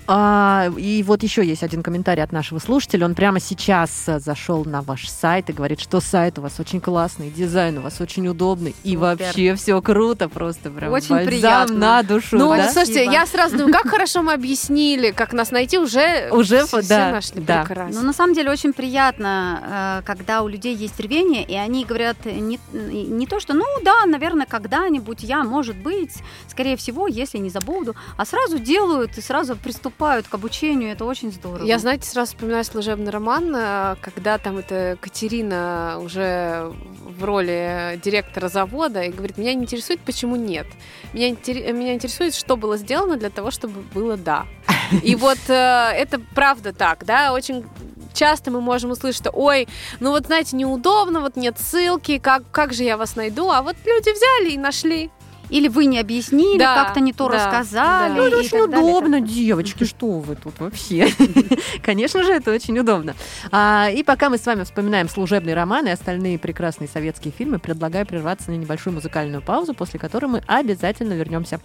[0.05, 3.05] А, и вот еще есть один комментарий от нашего слушателя.
[3.05, 6.81] Он прямо сейчас а, зашел на ваш сайт и говорит, что сайт у вас очень
[6.81, 8.99] классный, дизайн у вас очень удобный, и Супер.
[8.99, 11.75] вообще все круто, просто прям Очень бальзам приятно.
[11.75, 12.37] на душу.
[12.37, 12.69] Ну, да?
[12.69, 12.85] Спасибо.
[12.85, 17.11] слушайте, я сразу думаю, как хорошо мы объяснили, как нас найти, уже, Уже, все, да,
[17.11, 17.63] нашли да.
[17.63, 18.01] прекрасно.
[18.01, 22.17] Ну, на самом деле, очень приятно, э, когда у людей есть рвение, и они говорят
[22.25, 26.15] не, не то, что, ну да, наверное, когда-нибудь я, может быть,
[26.49, 31.31] скорее всего, если не забуду, а сразу делают и сразу приступают к обучению, это очень
[31.31, 31.65] здорово.
[31.65, 36.73] Я, знаете, сразу вспоминаю служебный роман, э, когда там это Катерина уже
[37.17, 40.67] в роли директора завода и говорит, меня не интересует, почему нет.
[41.13, 44.45] Меня, интере- меня интересует, что было сделано для того, чтобы было да.
[45.03, 47.65] И вот э, это правда так, да, очень
[48.13, 49.67] часто мы можем услышать, что ой,
[49.99, 53.75] ну вот знаете, неудобно, вот нет ссылки, как, как же я вас найду, а вот
[53.85, 55.09] люди взяли и нашли.
[55.53, 58.13] Или вы не объяснили, Да, как-то не то да, рассказали.
[58.15, 58.15] да.
[58.15, 59.27] Ну, это очень удобно, так далее.
[59.27, 61.07] девочки, что вы тут вообще?
[61.83, 63.13] Конечно же, это очень удобно.
[63.51, 68.07] А, и пока мы с вами вспоминаем служебный роман и остальные прекрасные советские фильмы, предлагаю
[68.07, 71.59] прерваться на небольшую музыкальную паузу, после которой мы обязательно вернемся.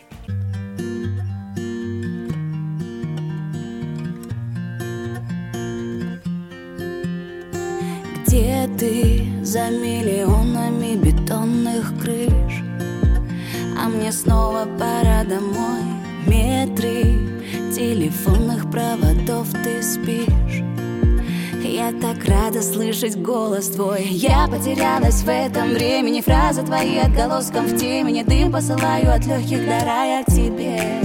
[8.26, 12.67] Где ты за миллионами бетонных крыш?
[13.80, 15.82] А мне снова пора домой.
[16.26, 17.28] Метры
[17.72, 20.64] телефонных проводов ты спишь.
[21.62, 24.04] Я так рада слышать голос твой.
[24.04, 26.20] Я потерялась в этом времени.
[26.20, 31.00] Фразы твои отголоском в темени Дым посылаю от легких до рая тебе.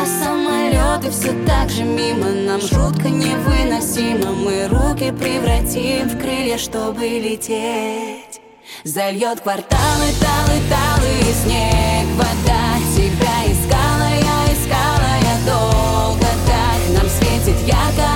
[0.00, 2.60] А самолеты все так же мимо Нам.
[2.60, 4.32] Жутко невыносимо.
[4.32, 8.41] Мы руки превратим в крылья, чтобы лететь
[8.84, 12.62] Зальет кварталы, талы, талы снег, вода
[12.96, 16.98] Тебя искала, я искала, я долго так.
[16.98, 18.11] Нам светит ярко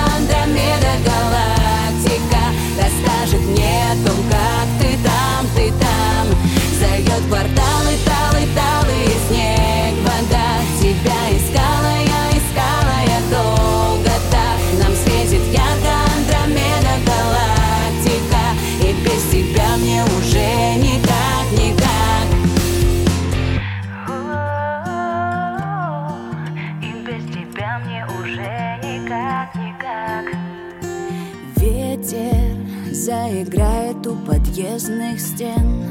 [34.77, 35.85] подъездных стен.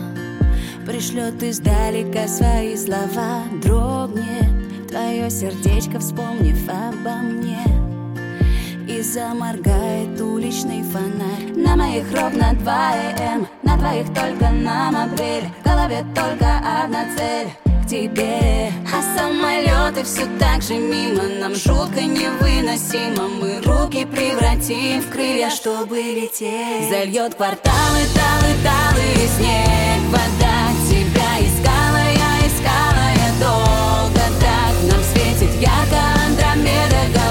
[0.87, 7.59] Пришлет издалека свои слова Дрогнет твое сердечко, вспомнив обо мне.
[8.89, 11.53] И заморгает уличный фонарь.
[11.57, 17.66] На моих ровно 2 м На двоих только на мобиле В голове только одна цель
[17.87, 18.73] к тебе.
[18.93, 21.23] А самолеты все так же мимо.
[21.41, 23.29] Нам жутко невыносимо.
[23.29, 26.91] Мы руки превратим в крылья, чтобы лететь.
[26.91, 30.57] Зальет кварталы, талы, талы Снег, вода
[30.89, 37.26] Тебя искала, я искала, я долго так Нам светит ярко Андромеда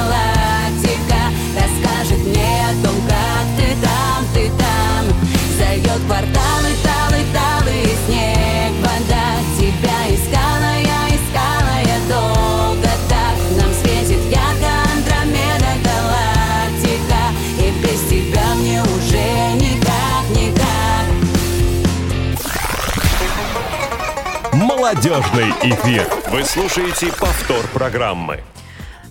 [24.85, 26.07] Молодежный эфир.
[26.29, 28.43] Вы слушаете повтор программы.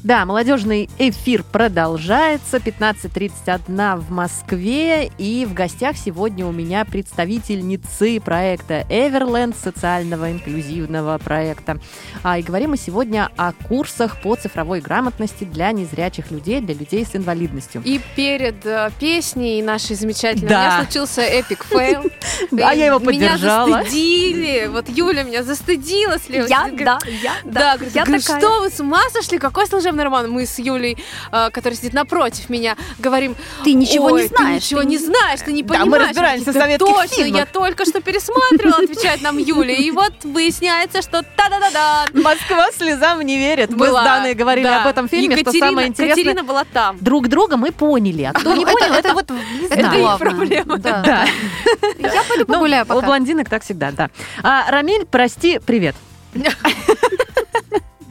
[0.04, 2.58] Да, молодежный эфир продолжается.
[2.58, 5.10] 15.31 в Москве.
[5.16, 11.78] И в гостях сегодня у меня представительницы проекта Everland, социального инклюзивного проекта.
[12.22, 17.06] А, и говорим мы сегодня о курсах по цифровой грамотности для незрячих людей, для людей
[17.06, 17.80] с инвалидностью.
[17.82, 20.58] И перед э, песней нашей замечательной Да.
[20.58, 22.02] у меня случился epic fail.
[22.50, 23.82] Да, я его Меня поддержала.
[23.82, 24.66] застыдили.
[24.66, 26.18] Вот Юля меня застыдила.
[26.28, 28.20] Я, да, я, Да, такая.
[28.20, 29.38] что вы с ума сошли?
[29.38, 30.30] Какой служебный роман?
[30.30, 30.96] Мы с Юлей,
[31.32, 34.48] э, которая сидит напротив меня, говорим, Ты ничего «Ой, не знаешь.
[34.62, 36.08] Ты ничего ты не знаешь, ты не Да, мы понимаешь.
[36.08, 37.40] разбираемся в советских Точно, фильмах.
[37.40, 39.74] я только что пересматривала, отвечает нам Юля.
[39.74, 42.06] И вот выясняется, что та-да-да-да.
[42.12, 43.70] Москва слезам не верит.
[43.70, 44.82] Мы с Даной говорили да.
[44.82, 46.16] об этом фильме, что самое интересное.
[46.24, 46.96] Катерина была там.
[47.00, 48.22] Друг друга мы поняли.
[48.24, 50.16] А кто не Ну, это- понял, это вот не Это главное.
[50.18, 50.78] проблема.
[50.78, 51.02] Да.
[51.04, 51.24] Да.
[51.98, 53.06] Я пойду Ну, погуляю У пока.
[53.06, 54.10] блондинок так всегда, да.
[54.42, 55.94] А, Рамиль, прости, привет.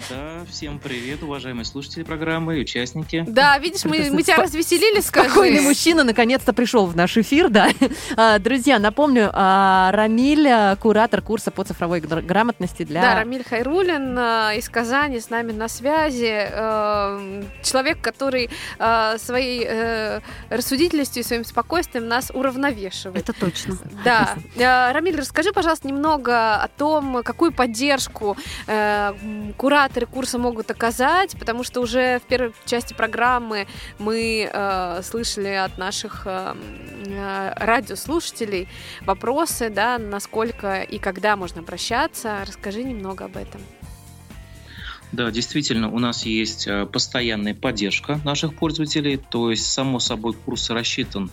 [0.09, 3.23] Да, всем привет, уважаемые слушатели программы и участники.
[3.27, 5.29] Да, видишь, мы, мы тебя развеселили, скажи.
[5.29, 7.69] Спокойный мужчина наконец-то пришел в наш эфир, да.
[8.15, 13.01] А, Друзья, напомню, а, Рамиль, а, куратор курса по цифровой гра- грамотности для...
[13.01, 14.17] Да, Рамиль Хайрулин
[14.57, 16.47] из Казани с нами на связи.
[17.63, 18.49] Человек, который
[19.17, 23.17] своей э, рассудительностью и своим спокойствием нас уравновешивает.
[23.17, 23.77] Это точно.
[24.03, 24.91] Да.
[24.93, 28.37] Рамиль, расскажи, пожалуйста, немного о том, какую поддержку
[28.67, 29.13] э,
[29.93, 33.67] м, кураторы курса могут оказать, потому что уже в первой части программы
[33.99, 36.55] мы э, слышали от наших э,
[37.05, 38.67] э, радиослушателей
[39.01, 42.43] вопросы, да, насколько и когда можно обращаться.
[42.47, 43.61] Расскажи немного об этом.
[45.11, 50.71] Да, действительно, у нас есть э, постоянная поддержка наших пользователей, то есть, само собой, курс
[50.71, 51.29] рассчитан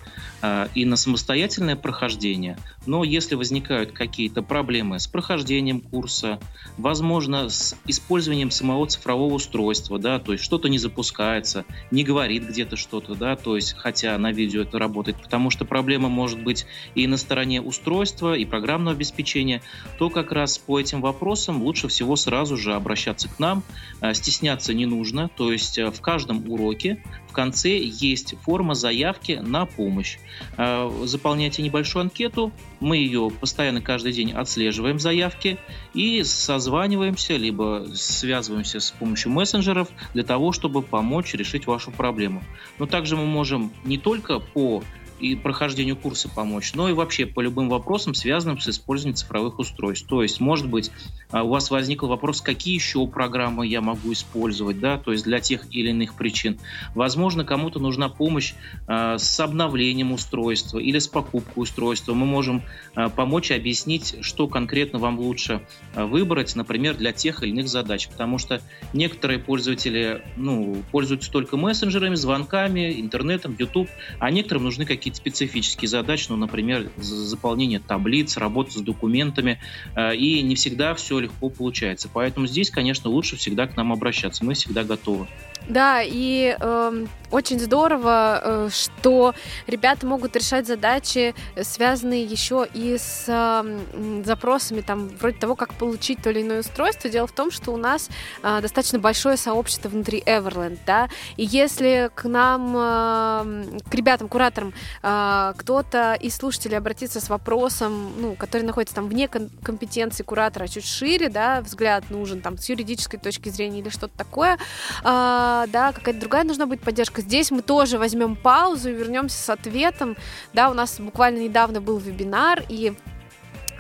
[0.75, 6.39] и на самостоятельное прохождение, но если возникают какие-то проблемы с прохождением курса,
[6.79, 12.77] возможно, с использованием самого цифрового устройства, да, то есть что-то не запускается, не говорит где-то
[12.77, 17.07] что-то, да, то есть, хотя на видео это работает, потому что проблема может быть и
[17.07, 19.63] на стороне устройства, и программного обеспечения,
[19.99, 23.63] то как раз по этим вопросам лучше всего сразу же обращаться к нам,
[24.01, 27.03] Э, стесняться не нужно, то есть э, в каждом уроке
[27.41, 30.19] конце есть форма заявки на помощь.
[30.59, 35.57] Э, Заполняйте небольшую анкету, мы ее постоянно каждый день отслеживаем заявки
[35.95, 42.43] и созваниваемся, либо связываемся с помощью мессенджеров для того, чтобы помочь решить вашу проблему.
[42.79, 44.83] Но также мы можем не только по
[45.21, 50.07] и прохождению курса помочь, но и вообще по любым вопросам, связанным с использованием цифровых устройств.
[50.09, 50.91] То есть, может быть,
[51.31, 55.41] а, у вас возник вопрос, какие еще программы я могу использовать, да, то есть для
[55.41, 56.59] тех или иных причин.
[56.95, 58.55] Возможно, кому-то нужна помощь
[58.89, 62.15] э, с обновлением устройства или с покупкой устройства.
[62.15, 62.63] Мы можем
[62.97, 65.61] э, помочь объяснить, что конкретно вам лучше
[65.95, 68.61] э, выбрать, например, для тех или иных задач, потому что
[68.93, 76.27] некоторые пользователи ну, пользуются только мессенджерами, звонками, интернетом, YouTube, а некоторым нужны какие-то специфические задачи,
[76.29, 79.61] ну, например, заполнение таблиц, работа с документами,
[79.95, 82.09] э, и не всегда все легко получается.
[82.13, 84.45] Поэтому здесь, конечно, лучше всегда к нам обращаться.
[84.45, 85.27] Мы всегда готовы.
[85.71, 89.35] Да, и э, очень здорово, э, что
[89.69, 96.23] ребята могут решать задачи, связанные еще и с э, запросами, там, вроде того, как получить
[96.23, 97.09] то или иное устройство.
[97.09, 98.09] Дело в том, что у нас
[98.43, 104.75] э, достаточно большое сообщество внутри Everland, да, и если к нам, э, к ребятам, кураторам,
[105.03, 110.85] э, кто-то из слушателей обратится с вопросом, ну, который находится там вне компетенции куратора, чуть
[110.85, 114.59] шире, да, взгляд нужен там с юридической точки зрения или что-то такое,
[115.05, 117.23] э, да, какая-то другая нужна быть поддержка.
[117.23, 120.17] Здесь мы тоже возьмем паузу и вернемся с ответом.
[120.53, 122.95] Да, у нас буквально недавно был вебинар, и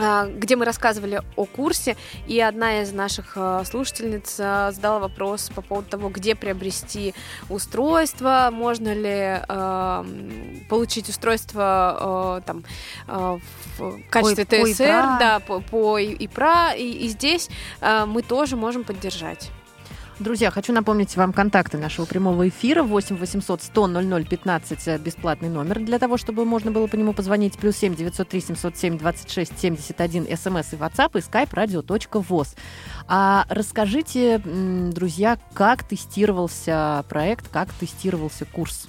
[0.01, 5.51] а, где мы рассказывали о курсе, и одна из наших а, слушательниц а, задала вопрос
[5.55, 7.15] по поводу того, где приобрести
[7.51, 10.05] устройство, можно ли э,
[10.71, 12.65] получить устройство э, там,
[13.09, 13.39] э,
[13.79, 17.51] в качестве по, ТСР, по да, по, по ИПРА, и, и здесь
[17.81, 19.51] э, мы тоже можем поддержать.
[20.21, 22.83] Друзья, хочу напомнить вам контакты нашего прямого эфира.
[22.83, 27.57] 8 800 100 00 15 бесплатный номер для того, чтобы можно было по нему позвонить.
[27.57, 32.55] Плюс 7 903 707 26 71 смс и WhatsApp и skype radio.voz.
[33.09, 38.89] А расскажите, друзья, как тестировался проект, как тестировался курс?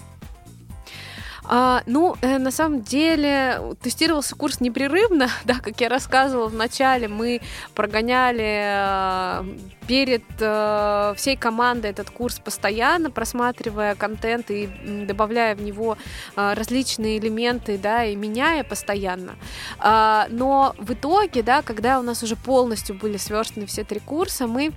[1.43, 7.07] А, ну, э, на самом деле, тестировался курс непрерывно, да, как я рассказывала в начале,
[7.07, 7.41] мы
[7.73, 9.43] прогоняли э,
[9.87, 14.69] перед э, всей командой этот курс постоянно, просматривая контент и
[15.07, 15.97] добавляя в него
[16.35, 19.35] э, различные элементы, да, и меняя постоянно.
[19.79, 24.47] Э, но в итоге, да, когда у нас уже полностью были сверстаны все три курса,
[24.47, 24.71] мы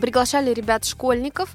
[0.00, 1.54] приглашали ребят школьников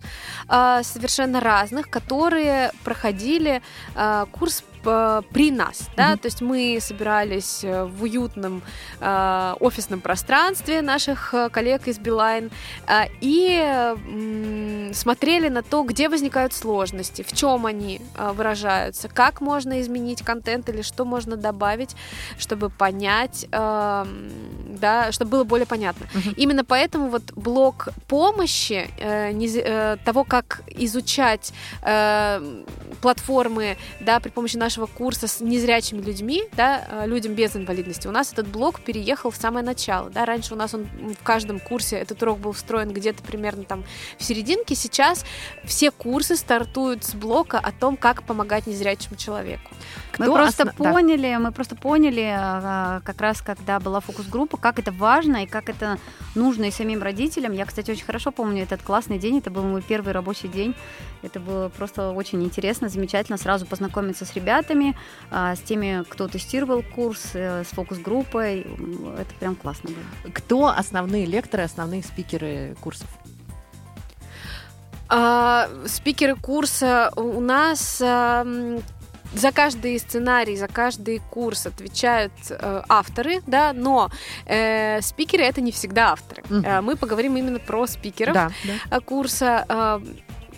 [0.50, 3.62] э, совершенно разных, которые проходили
[3.96, 6.18] э, курс при нас, да, mm-hmm.
[6.18, 8.62] то есть мы собирались э, в уютном
[9.00, 12.52] э, офисном пространстве наших э, коллег из Билайн
[12.88, 19.42] э, и э, смотрели на то, где возникают сложности, в чем они э, выражаются, как
[19.42, 21.96] можно изменить контент или что можно добавить,
[22.38, 24.06] чтобы понять, э,
[24.76, 26.06] да, чтобы было более понятно.
[26.06, 26.34] Mm-hmm.
[26.38, 32.64] Именно поэтому вот блок помощи э, не, э, того, как изучать э,
[33.02, 38.12] платформы, да, при помощи нашего курса с незрячими людьми, да, э, людям без инвалидности, у
[38.12, 40.10] нас этот блок переехал в самое начало.
[40.10, 43.84] Да, раньше у нас он в каждом курсе этот урок был встроен где-то примерно там
[44.18, 44.76] в серединке.
[44.76, 45.26] Сейчас
[45.64, 49.72] все курсы стартуют с блока о том, как помогать незрячему человеку.
[50.18, 50.76] Мы просто основ...
[50.76, 51.40] поняли, да.
[51.40, 55.98] мы просто поняли, а, как раз когда была фокус-группа, как это важно и как это
[56.36, 57.54] нужно и самим родителям.
[57.54, 59.40] Я, кстати, очень хорошо помню этот классный день.
[59.40, 60.76] Это был мой первый рабочий день.
[61.22, 64.96] Это было просто очень интересно, замечательно сразу познакомиться с ребятами,
[65.32, 68.62] а, с теми, кто тестировал курс, э, с фокус-группой.
[68.62, 70.32] Это прям классно было.
[70.34, 73.08] Кто основные лекторы, основные спикеры курсов?
[75.08, 78.44] А, спикеры курса у нас а,
[79.34, 84.10] за каждый сценарий, за каждый курс отвечают э, авторы, да, но
[84.46, 86.44] э, спикеры это не всегда авторы.
[86.44, 86.66] Mm-hmm.
[86.66, 88.52] Э, мы поговорим именно про спикеров да,
[88.90, 89.00] да.
[89.00, 89.66] курса.
[89.68, 90.00] Э,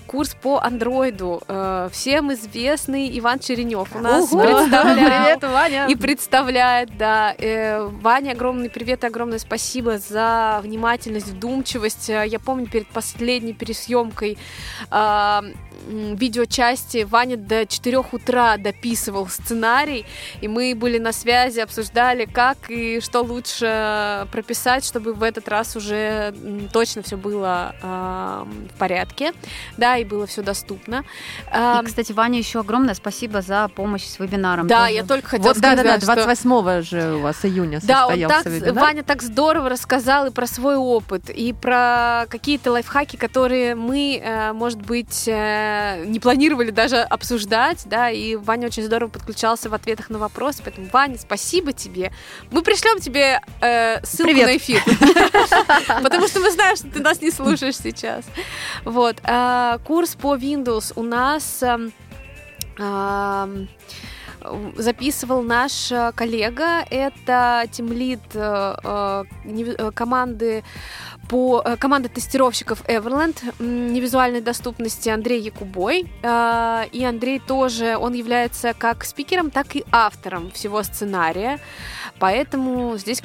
[0.08, 1.42] курс по андроиду.
[1.48, 4.42] Э, всем известный Иван Черенев у нас Ого!
[4.42, 4.96] представлял.
[4.96, 5.86] Привет, Ваня!
[5.88, 7.36] И представляет, да.
[7.38, 12.10] Э, Ваня, огромный привет и огромное спасибо за внимательность, вдумчивость.
[12.10, 14.38] Э, я помню, перед последней пересъемкой
[15.88, 20.06] видеочасти Ваня до 4 утра дописывал сценарий,
[20.42, 25.76] и мы были на связи, обсуждали, как и что лучше прописать, чтобы в этот раз
[25.76, 26.34] уже
[26.72, 29.34] точно все было э, в порядке,
[29.78, 31.04] да, и было все доступно.
[31.54, 34.68] И, кстати, Ваня, еще огромное спасибо за помощь с вебинаром.
[34.68, 34.94] Да, тоже.
[34.94, 36.82] я только хотела вот, сказать, да, да, 28 что...
[36.82, 38.84] же у вас июня да, состоялся так, вебинар.
[38.84, 44.54] Ваня так здорово рассказал и про свой опыт, и про какие-то лайфхаки, которые мы, э,
[44.54, 45.28] может быть,
[45.78, 50.62] э, не планировали даже обсуждать, да, и Ваня очень здорово подключался в ответах на вопросы,
[50.64, 52.12] поэтому, Ваня, спасибо тебе.
[52.52, 54.48] Мы пришлем тебе э, ссылку Привет.
[54.48, 54.82] на эфир,
[56.04, 58.26] потому что мы знаем, что ты нас не слушаешь сейчас.
[58.84, 59.18] Вот.
[59.24, 61.64] Э, курс по Windows у нас...
[61.64, 61.94] Эм,
[64.78, 69.24] записывал наш э, коллега, это э,
[69.94, 70.64] команды
[71.30, 76.06] по э, команда тестировщиков Everland невизуальной доступности Андрей Якубой.
[76.24, 81.60] Э, И Андрей тоже, он является как спикером, так и автором всего сценария.
[82.20, 83.22] Поэтому здесь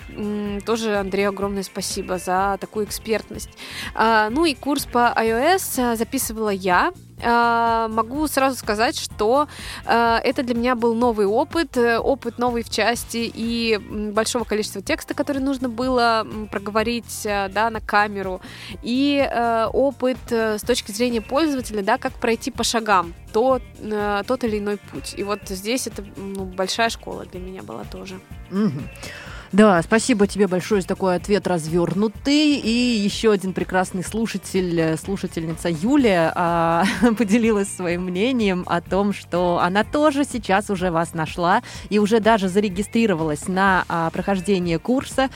[0.66, 3.50] тоже Андрею огромное спасибо за такую экспертность.
[3.94, 6.92] А, Ну и курс по iOS записывала я.
[7.22, 9.48] А, Могу сразу сказать, что
[9.84, 13.78] а, это для меня был новый опыт, э, опыт новый в части и
[14.12, 18.40] большого количества текста, который нужно было проговорить э, да, на камеру,
[18.82, 23.62] и э, опыт с точки зрения пользователя, да, как пройти по шагам тот,
[24.26, 25.14] тот или иной путь.
[25.16, 28.20] И вот здесь это ну, большая школа для меня была тоже.
[28.50, 28.88] Мгм.
[29.52, 32.56] Да, спасибо тебе большое за такой ответ развернутый.
[32.56, 36.84] И еще один прекрасный слушатель, э, слушательница Юлия а,
[37.18, 42.48] поделилась своим мнением о том, что она тоже сейчас уже вас нашла и уже даже
[42.48, 45.28] зарегистрировалась на а, прохождение курса.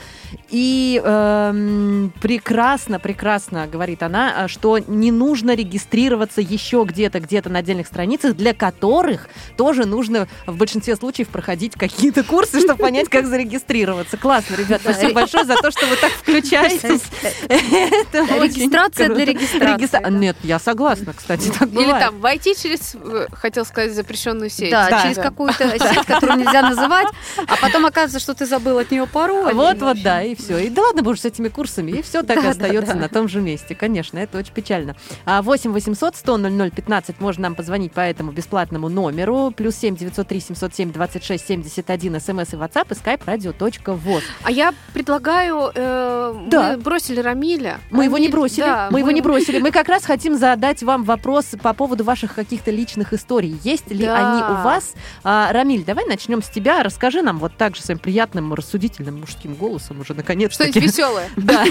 [0.49, 7.59] И эм, прекрасно, прекрасно, говорит она, а, что не нужно регистрироваться еще где-то, где-то на
[7.59, 13.27] отдельных страницах, для которых тоже нужно в большинстве случаев проходить какие-то курсы, чтобы понять, как
[13.27, 14.06] зарегистрироваться.
[14.15, 17.01] Классно, ребят, спасибо большое за то, что вы так включаетесь.
[17.47, 20.09] Регистрация для регистрации.
[20.11, 24.71] Нет, я согласна, кстати, так Или там войти через, э, хотел сказать, запрещенную сеть.
[24.71, 29.05] Да, через какую-то сеть, которую нельзя называть, а потом оказывается, что ты забыл от нее
[29.07, 29.53] пароль.
[29.53, 30.57] Вот, вот, да, и все.
[30.59, 33.41] И да ладно будешь с этими курсами, и все так и остается на том же
[33.41, 33.75] месте.
[33.75, 34.95] Конечно, это очень печально.
[35.25, 39.51] А 8 800 100 00 15 можно нам позвонить по этому бесплатному номеру.
[39.55, 43.96] Плюс 7 903 707 26 71 смс и WhatsApp и skype radio.voz.
[44.43, 46.71] А я предлагаю, э, Да.
[46.71, 47.79] мы бросили Рамиля.
[47.91, 49.59] Мы его не Рамиль- бросили, да, мы его не бросили.
[49.59, 53.59] Мы как раз хотим задать вам вопрос по поводу ваших каких-то личных историй.
[53.63, 54.33] Есть ли Да.
[54.33, 54.93] они у вас?
[55.23, 56.83] А, Рамиль, давай начнем с тебя.
[56.83, 60.71] Расскажи нам вот так же своим приятным, рассудительным мужским голосом уже наконец-таки.
[60.71, 61.29] Что-нибудь веселое.
[61.37, 61.65] Да.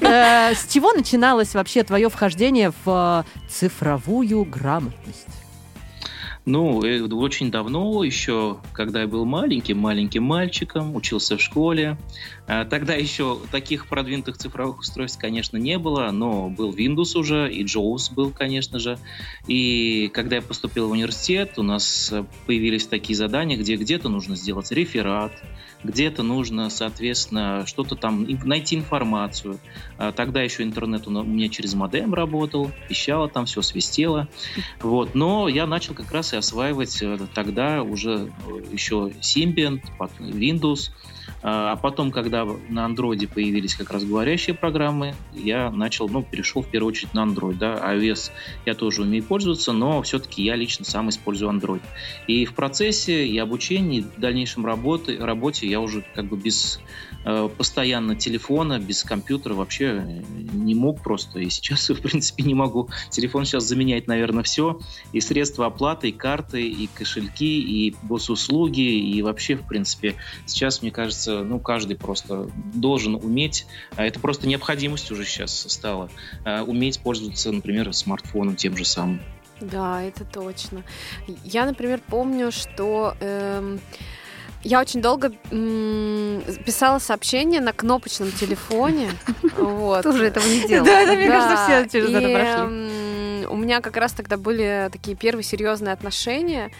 [0.00, 5.26] Э, С чего начиналось вообще твое вхождение в э, цифровую грамотность?
[6.50, 11.96] Ну, э, очень давно, еще когда я был маленьким, маленьким мальчиком, учился в школе.
[12.48, 17.64] А, Тогда еще таких продвинутых цифровых устройств, конечно, не было, но был Windows уже, и
[17.64, 18.98] JAWS был, конечно же.
[19.46, 24.34] И когда я поступил в университет, у нас э, появились такие задания, где где-то нужно
[24.34, 25.32] сделать реферат,
[25.82, 29.58] где-то нужно, соответственно, что-то там, найти информацию.
[29.98, 34.28] А Тогда еще интернет у меня через модем работал, пищало там, все свистело.
[34.80, 35.14] Вот.
[35.14, 39.80] Но я начал как раз и осваивать э, тогда уже э, еще Symbian,
[40.18, 40.90] Windows.
[41.42, 46.62] А а потом, когда на андроиде появились как раз говорящие программы, я начал, ну, перешел
[46.62, 47.58] в первую очередь на Android.
[47.58, 47.76] Да?
[47.94, 48.32] iOS
[48.66, 51.82] я тоже умею пользоваться, но все-таки я лично сам использую Android.
[52.26, 56.80] И в процессе и обучения, и в дальнейшем работы, работе я уже как бы без
[57.24, 60.22] э, постоянно телефона, без компьютера вообще э,
[60.52, 61.40] не мог просто.
[61.40, 62.88] И сейчас, в принципе, не могу.
[63.10, 64.80] Телефон сейчас заменяет, наверное, все.
[65.12, 70.14] И средства оплаты, и карты, и кошельки, и госуслуги, и вообще, в принципе,
[70.46, 73.66] сейчас, мне кажется, ну, каждый просто должен уметь,
[73.96, 76.10] а это просто необходимость уже сейчас стало,
[76.44, 79.20] а, уметь пользоваться, например, смартфоном тем же самым.
[79.60, 80.82] Да, это точно.
[81.44, 83.78] Я, например, помню, что эм,
[84.62, 89.10] я очень долго м, писала сообщения на кнопочном телефоне.
[89.56, 90.02] Вот.
[90.02, 90.86] Тоже этого не делал.
[90.86, 93.29] Да, это, мне кажется, все через это прошли.
[93.48, 96.70] У меня как раз тогда были такие первые серьезные отношения,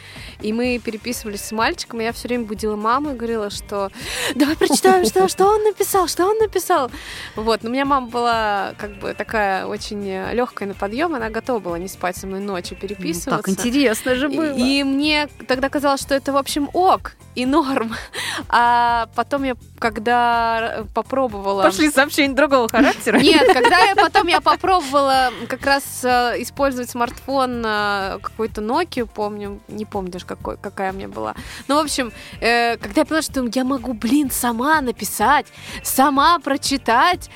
[0.40, 3.90] и мы переписывались с мальчиком, и я все время будила маму и говорила, что
[4.34, 6.90] давай прочитаем, что, что он написал, что он написал.
[7.36, 11.58] Вот, но у меня мама была как бы такая очень легкая на подъем, она готова
[11.58, 13.42] была не спать со мной ночью, Ну, переписываться.
[13.42, 14.54] Так интересно же было.
[14.56, 17.94] И мне тогда казалось, что это, в общем, ок и норм.
[18.48, 21.62] А потом я, когда попробовала...
[21.62, 23.18] Пошли сообщения другого характера.
[23.20, 29.60] Нет, когда я потом я попробовала как раз э, использовать смартфон э, какой-то Nokia, помню,
[29.68, 31.34] не помню даже какой, какая у меня была.
[31.66, 35.46] Ну, в общем, э, когда я поняла, что я могу, блин, сама написать,
[35.82, 37.30] сама прочитать,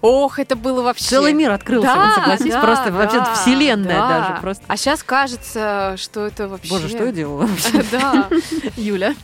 [0.00, 1.04] ох, это было вообще...
[1.04, 4.08] Целый мир открылся, Да, согласись, да, просто вообще да, вселенная да.
[4.08, 4.64] даже просто.
[4.66, 6.70] А сейчас кажется, что это вообще...
[6.70, 7.84] Боже, что я делала вообще?
[7.92, 8.28] Да.
[8.76, 9.14] Юля.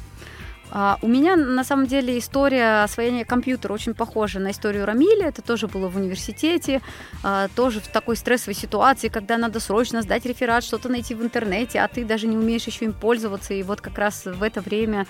[0.74, 5.28] А, у меня на самом деле история освоения компьютера очень похожа на историю Рамиля.
[5.28, 6.80] Это тоже было в университете,
[7.22, 11.80] а, тоже в такой стрессовой ситуации, когда надо срочно сдать реферат, что-то найти в интернете,
[11.80, 13.52] а ты даже не умеешь еще им пользоваться.
[13.52, 15.06] И вот как раз в это время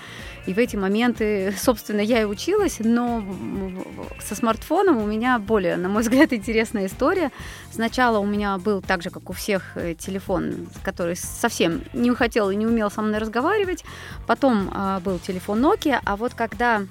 [0.47, 3.23] и в эти моменты, собственно, я и училась, но
[4.21, 7.31] со смартфоном у меня более, на мой взгляд, интересная история.
[7.71, 12.51] Сначала у меня был так же, как у всех, э, телефон, который совсем не хотел
[12.51, 13.85] и не умел со мной разговаривать.
[14.27, 16.83] Потом а, был телефон Nokia, а вот когда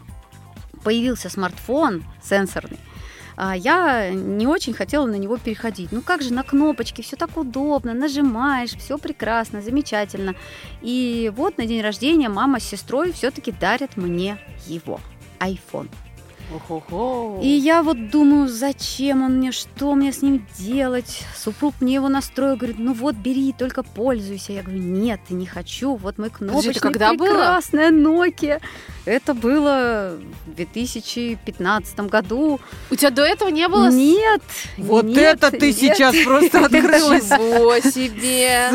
[0.83, 2.79] появился смартфон сенсорный,
[3.37, 5.91] а, я не очень хотела на него переходить.
[5.91, 10.35] Ну как же на кнопочки, все так удобно, нажимаешь, все прекрасно, замечательно.
[10.81, 14.37] И вот на день рождения мама с сестрой все-таки дарят мне
[14.67, 14.99] его,
[15.39, 15.89] iPhone.
[16.53, 17.39] Ого-го.
[17.41, 21.23] И я вот думаю, зачем он мне, что мне с ним делать?
[21.35, 24.53] Супруг мне его настроил, говорит, ну вот бери, только пользуйся.
[24.53, 27.27] Я говорю, нет, не хочу, вот мой кнопочный, это когда было?
[27.27, 28.61] прекрасная Nokia.
[29.05, 32.59] Это было в 2015 году.
[32.89, 33.89] У тебя до этого не было?
[33.89, 34.41] Нет.
[34.77, 35.75] Вот нет, это ты нет.
[35.75, 37.23] сейчас просто открылась.
[37.31, 38.69] Ничего себе!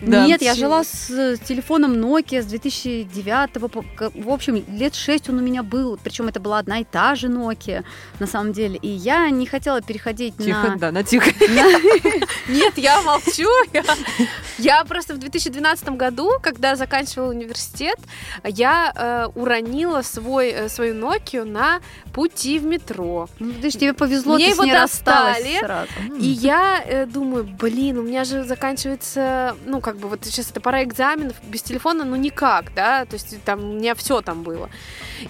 [0.00, 5.38] Нет, я жила с телефоном Nokia с 2009 по- к- В общем, лет 6 он
[5.38, 5.98] у меня был.
[6.02, 7.84] Причем это была одна и та же Nokia,
[8.18, 8.76] на самом деле.
[8.76, 10.76] И я не хотела переходить Тихо, на...
[10.76, 11.30] да, на тихо.
[12.48, 13.48] Нет, я молчу.
[14.58, 17.98] Я, просто в 2012 году, когда заканчивала университет,
[18.44, 21.80] я э, уронила свой, э, свою Nokia на
[22.12, 23.28] пути в метро.
[23.38, 25.58] Ну, ты ж тебе повезло, Мне ты его с ней достали.
[25.60, 25.90] сразу.
[26.18, 30.60] И я э, думаю, блин, у меня же заканчивается, ну, как бы вот сейчас это
[30.60, 34.68] пора экзаменов, без телефона, ну, никак, да, то есть там у меня все там было.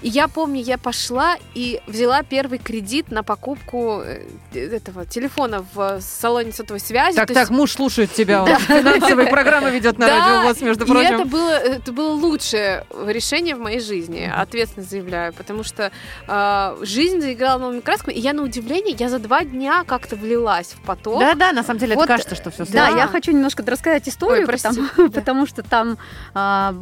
[0.03, 4.23] И я помню, я пошла и взяла первый кредит на покупку э,
[4.55, 7.17] этого телефона в салоне сотовой связи.
[7.17, 8.43] Так, так, есть- муж слушает тебя.
[8.45, 11.29] Он финансовые программы ведет на радио ВОЗ, между и прочим.
[11.29, 14.04] было, это было лучшее решение в моей жизни,
[14.35, 15.91] ответственно заявляю, потому что
[16.27, 20.69] э, жизнь заиграла новыми красками, и я на удивление, я за два дня как-то влилась
[20.73, 21.21] в поток.
[21.21, 22.97] Да-да, на самом деле Вот, это кажется, что все Да, Да.
[22.99, 24.69] я хочу немножко рассказать историю, Ой, прости.
[24.69, 25.21] потому, Да.
[25.21, 25.99] потому что там
[26.35, 26.75] а,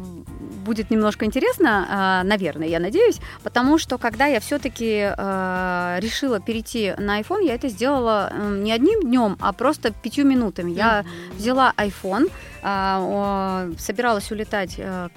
[0.65, 5.13] будет немножко интересно, а, наверное, я надеюсь, потому что когда я все-таки
[6.03, 10.71] решила перейти на iPhone, я это сделала не одним днем, а просто пятью минутами.
[10.71, 11.05] Я
[11.37, 12.29] взяла iPhone,
[13.77, 15.09] собиралась улетать э,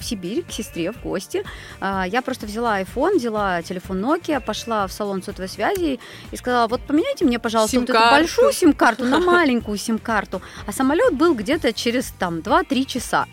[0.00, 1.44] в Сибирь к сестре в гости.
[1.80, 6.00] А, Я просто взяла iPhone, взяла телефон Nokia, пошла в салон сотовой связи
[6.32, 10.42] и сказала, вот поменяйте мне, пожалуйста, вот эту большую сим-карту на маленькую сим-карту.
[10.66, 13.26] А самолет был где-то через там 2-3 часа.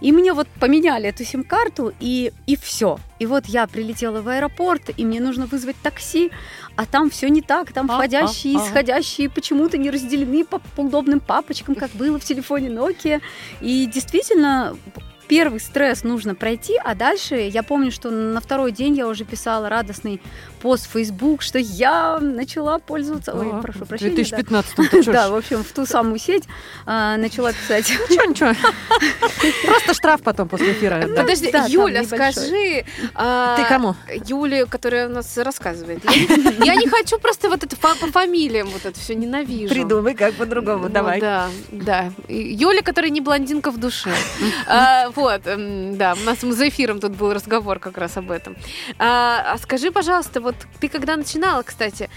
[0.00, 2.98] И мне вот поменяли эту сим-карту, и, и все.
[3.18, 6.30] И вот я прилетела в аэропорт, и мне нужно вызвать такси,
[6.76, 7.72] а там все не так.
[7.72, 8.66] Там А, входящие и а, а.
[8.66, 13.22] исходящие почему-то не разделены по, по удобным папочкам, как было в телефоне Nokia.
[13.62, 14.76] И действительно,
[15.28, 19.68] первый стресс нужно пройти, а дальше я помню, что на второй день я уже писала
[19.68, 20.20] радостный
[20.60, 23.32] пост в Facebook, что я начала пользоваться...
[23.34, 24.10] Ой, А, прошу в прощения.
[24.10, 24.16] да.
[24.16, 25.30] 2015 ты чё Да, ж.
[25.30, 26.44] в общем, в ту самую сеть
[26.86, 27.88] а, начала писать.
[28.10, 28.52] Ничего, ничего.
[29.66, 31.06] Просто штраф потом после эфира.
[31.16, 32.84] Подожди, Да, Юля, скажи...
[33.14, 33.94] а, Ты кому?
[34.26, 36.02] Юле, которая у нас рассказывает.
[36.04, 39.72] Я, не- я не хочу просто вот это по фамилиям вот это все ненавижу.
[39.74, 41.20] Придумай, как по-другому, Ну давай.
[41.20, 42.10] Да, да.
[42.28, 44.10] Юля, которая не блондинка в душе.
[44.66, 48.56] А, Вот, да, у нас за эфиром тут был разговор как раз об этом.
[48.98, 52.08] А а скажи, пожалуйста, вот ты когда начинала, кстати,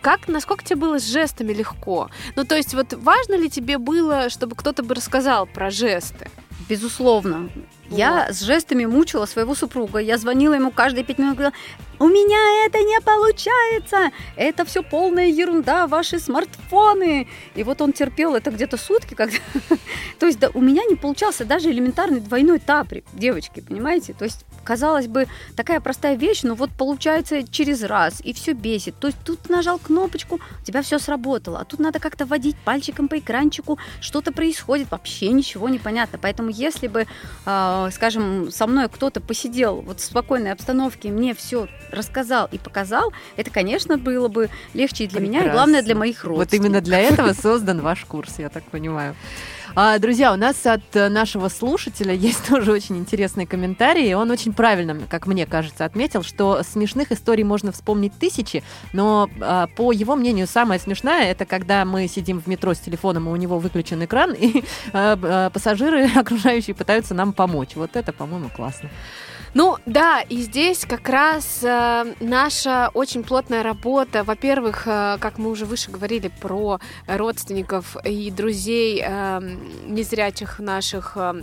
[0.00, 2.08] как, насколько тебе было с жестами легко?
[2.34, 6.30] Ну, то есть вот важно ли тебе было, чтобы кто-то бы рассказал про жесты?
[6.66, 7.50] Безусловно.
[7.90, 9.98] Я с жестами мучила своего супруга.
[9.98, 11.54] Я звонила ему каждые пять минут, говорила,
[11.98, 17.28] у меня это не получается, это все полная ерунда, ваши смартфоны.
[17.54, 19.36] И вот он терпел это где-то сутки, когда...
[20.18, 24.14] То есть да, у меня не получался даже элементарный двойной тапри, девочки, понимаете?
[24.14, 28.96] То есть, казалось бы, такая простая вещь, но вот получается через раз, и все бесит.
[28.98, 33.08] То есть тут нажал кнопочку, у тебя все сработало, а тут надо как-то водить пальчиком
[33.08, 36.18] по экранчику, что-то происходит, вообще ничего не понятно.
[36.18, 37.06] Поэтому если бы,
[37.46, 43.12] а, скажем, со мной кто-то посидел вот в спокойной обстановке, мне все рассказал и показал,
[43.36, 46.52] это, конечно, было бы легче и для меня, и главное для моих родственников.
[46.52, 49.14] Вот именно для этого создан ваш курс, я так понимаю.
[49.76, 54.14] А, друзья, у нас от э, нашего слушателя есть тоже очень интересный комментарий.
[54.14, 58.62] Он очень правильно, как мне кажется, отметил, что смешных историй можно вспомнить тысячи,
[58.92, 63.28] но а, по его мнению самая смешная это когда мы сидим в метро с телефоном,
[63.28, 64.62] и у него выключен экран, и
[64.92, 67.70] а, а, пассажиры окружающие пытаются нам помочь.
[67.74, 68.90] Вот это, по-моему, классно.
[69.54, 74.24] Ну да, и здесь как раз э, наша очень плотная работа.
[74.24, 79.40] Во-первых, э, как мы уже выше говорили про родственников и друзей э,
[79.86, 81.12] незрячих наших.
[81.16, 81.42] э,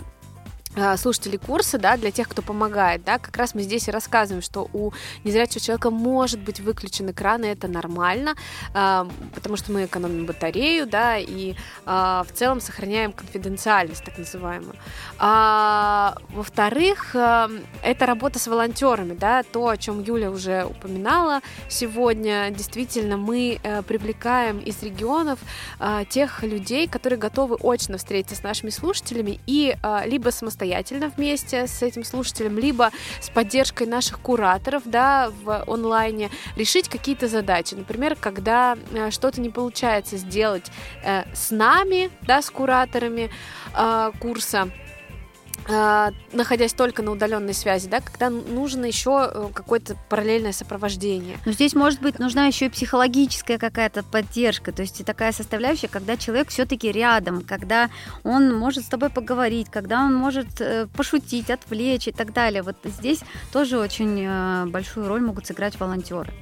[0.96, 4.68] слушателей курса, да, для тех, кто помогает, да, как раз мы здесь и рассказываем, что
[4.72, 4.92] у
[5.22, 8.34] незрячего человека может быть выключен экран, и это нормально,
[8.74, 9.04] э,
[9.34, 11.54] потому что мы экономим батарею, да, и э,
[11.86, 14.74] в целом сохраняем конфиденциальность, так называемую.
[15.18, 23.16] А, во-вторых, это работа с волонтерами, да, то, о чем Юля уже упоминала сегодня, действительно,
[23.16, 25.38] мы привлекаем из регионов
[26.08, 31.82] тех людей, которые готовы очно встретиться с нашими слушателями и либо самостоятельно самостоятельно вместе с
[31.82, 32.90] этим слушателем, либо
[33.20, 37.74] с поддержкой наших кураторов да, в онлайне решить какие-то задачи.
[37.74, 40.70] Например, когда э, что-то не получается сделать
[41.04, 43.30] э, с нами, да, с кураторами
[43.76, 44.70] э, курса,
[45.68, 51.38] находясь только на удаленной связи, да, когда нужно еще э, какое-то параллельное сопровождение.
[51.44, 56.16] Но здесь может быть нужна еще и психологическая какая-то поддержка, то есть такая составляющая, когда
[56.16, 57.90] человек все-таки рядом, когда
[58.24, 62.62] он может с тобой поговорить, когда он может э, пошутить, отвлечь и так далее.
[62.62, 63.20] Вот здесь
[63.52, 66.32] тоже очень э, большую роль могут сыграть волонтеры.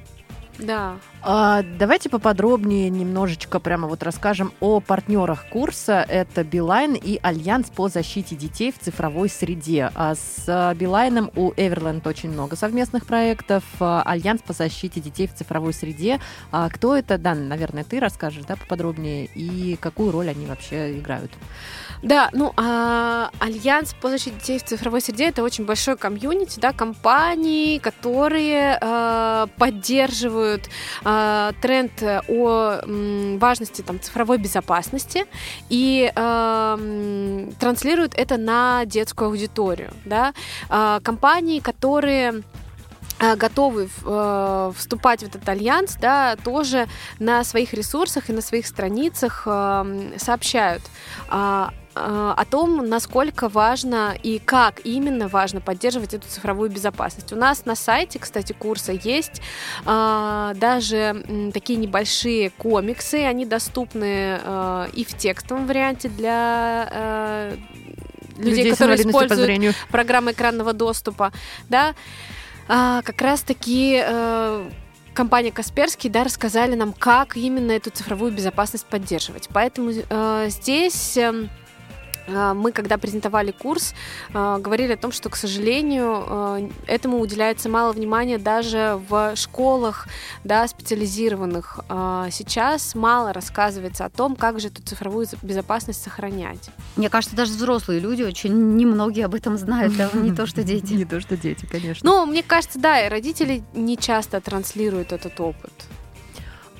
[0.61, 0.97] Да.
[1.23, 6.05] А, давайте поподробнее немножечко прямо вот расскажем о партнерах курса.
[6.07, 9.91] Это Билайн и Альянс по защите детей в цифровой среде.
[9.95, 13.63] А с Билайном у Everland очень много совместных проектов.
[13.79, 16.19] А, Альянс по защите детей в цифровой среде.
[16.51, 17.17] А кто это?
[17.17, 19.25] Да, наверное, ты расскажешь, да, поподробнее.
[19.25, 21.31] И какую роль они вообще играют?
[22.01, 26.73] Да, ну, а, Альянс по защите детей в цифровой среде это очень большой комьюнити, да,
[26.73, 30.67] компании, которые а, поддерживают
[31.03, 31.91] а, тренд
[32.27, 35.25] о м, важности там, цифровой безопасности
[35.69, 36.79] и а,
[37.59, 40.33] транслируют это на детскую аудиторию, да.
[40.69, 42.41] А, компании, которые
[43.19, 46.87] а, готовы э, вступать в этот альянс, да, тоже
[47.19, 50.81] на своих ресурсах и на своих страницах э, сообщают
[51.29, 57.33] э, о том, насколько важно и как именно важно поддерживать эту цифровую безопасность.
[57.33, 59.41] У нас на сайте, кстати, курса есть
[59.85, 67.57] э, даже такие небольшие комиксы, они доступны э, и в текстовом варианте для э,
[68.37, 71.31] людей, людей которые используют программы экранного доступа,
[71.69, 71.93] да
[72.67, 74.69] а, как раз-таки э,
[75.13, 79.49] компания Касперский да, рассказали нам, как именно эту цифровую безопасность поддерживать.
[79.53, 81.17] Поэтому э, здесь...
[81.17, 81.60] Э, а,
[82.27, 83.93] мы, когда презентовали курс,
[84.33, 90.07] а, говорили о том, что, к сожалению, а, этому уделяется мало внимания даже в школах
[90.43, 91.79] да, специализированных.
[92.31, 96.69] Сейчас мало рассказывается о том, как же эту цифровую безопасность сохранять.
[96.95, 100.93] Мне кажется, даже взрослые люди очень немногие об этом знают, да, не то что дети.
[101.01, 102.07] Не то что дети, конечно.
[102.07, 105.71] Ну, мне кажется, да, и родители не часто транслируют этот опыт.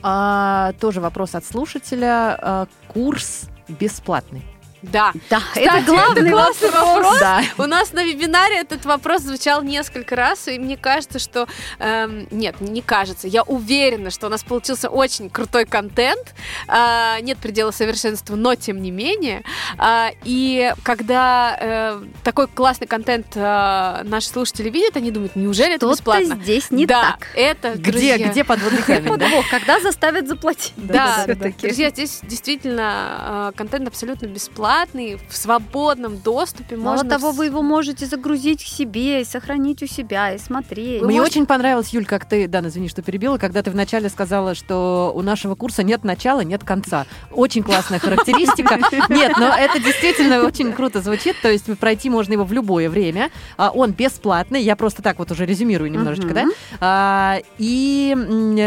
[0.04, 2.68] А, тоже вопрос от слушателя.
[2.88, 4.44] Курс бесплатный.
[4.82, 5.12] Да.
[5.30, 6.62] Да, Кстати, это главный это вопрос.
[6.62, 7.20] вопрос.
[7.20, 7.42] Да.
[7.58, 11.48] У нас на вебинаре этот вопрос звучал несколько раз, и мне кажется, что...
[11.80, 13.28] Эм, нет, не кажется.
[13.28, 16.34] Я уверена, что у нас получился очень крутой контент.
[16.68, 19.44] Э, нет предела совершенства, но тем не менее.
[19.78, 25.90] Э, и когда э, такой классный контент э, наши слушатели видят, они думают, неужели это
[25.90, 26.36] бесплатно?
[26.42, 27.28] здесь не да, так.
[27.36, 28.18] это, где, друзья...
[28.18, 29.18] где подводный камень?
[29.18, 29.30] Да?
[29.52, 30.74] Когда заставят заплатить?
[30.76, 36.78] Да, друзья, здесь действительно контент абсолютно бесплатный бесплатный, в свободном доступе.
[36.78, 41.02] Мало можно того, вы его можете загрузить к себе и сохранить у себя, и смотреть.
[41.02, 41.40] Мне можете...
[41.40, 45.22] очень понравилось, Юль, как ты, да, извини, что перебила, когда ты вначале сказала, что у
[45.22, 47.06] нашего курса нет начала, нет конца.
[47.32, 48.80] Очень классная характеристика.
[49.10, 53.30] Нет, но это действительно очень круто звучит, то есть пройти можно его в любое время.
[53.58, 56.46] А, он бесплатный, я просто так вот уже резюмирую немножечко, да.
[56.80, 58.16] А, и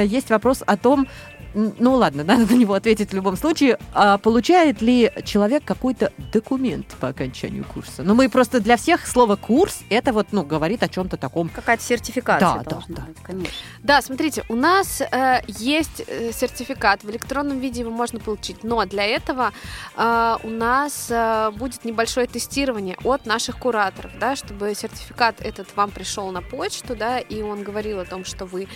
[0.07, 1.07] есть вопрос о том,
[1.55, 3.79] ну ладно, надо на него ответить в любом случае.
[3.93, 8.03] А получает ли человек какой-то документ по окончанию курса?
[8.03, 11.49] Ну, мы просто для всех слово курс это вот, ну, говорит о чем-то таком.
[11.49, 13.53] Какая-то сертификация да, должна да, быть, конечно.
[13.83, 18.85] Да, смотрите, у нас э, есть э, сертификат, в электронном виде его можно получить, но
[18.87, 19.53] для этого
[19.97, 25.91] э, у нас э, будет небольшое тестирование от наших кураторов, да, чтобы сертификат этот вам
[25.91, 28.67] пришел на почту, да, и он говорил о том, что вы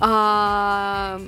[0.00, 1.20] э,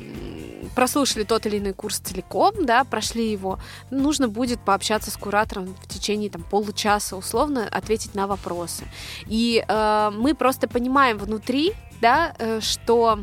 [0.90, 3.60] прослушали тот или иной курс целиком, да, прошли его,
[3.90, 8.82] нужно будет пообщаться с куратором в течение там, получаса условно, ответить на вопросы.
[9.26, 13.20] И э, мы просто понимаем внутри, да, э, что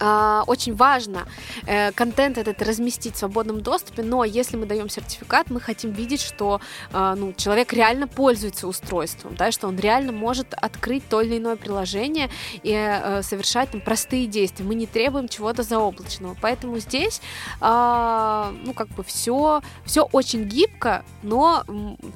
[0.00, 1.26] очень важно
[1.66, 6.20] э, контент этот разместить в свободном доступе, но если мы даем сертификат, мы хотим видеть,
[6.20, 6.60] что
[6.92, 11.56] э, ну, человек реально пользуется устройством, да, что он реально может открыть то или иное
[11.56, 12.28] приложение
[12.62, 14.64] и э, совершать там, простые действия.
[14.64, 16.36] Мы не требуем чего-то заоблачного.
[16.40, 17.20] Поэтому здесь
[17.60, 21.64] ну, как бы все, все очень гибко, но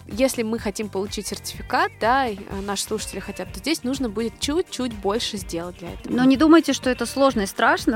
[0.06, 4.94] если мы хотим получить сертификат, да, и наши слушатели хотят, то здесь нужно будет чуть-чуть
[4.94, 6.12] больше сделать для этого.
[6.12, 7.46] Но не думайте, что это сложно и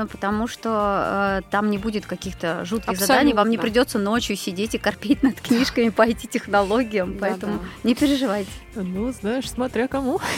[0.07, 3.07] потому что э, там не будет каких-то жутких Абсолютно.
[3.07, 7.65] заданий, вам не придется ночью сидеть и корпеть над книжками по IT-технологиям, поэтому Да-да.
[7.83, 8.49] не переживайте.
[8.75, 10.19] Ну, знаешь, смотря кому.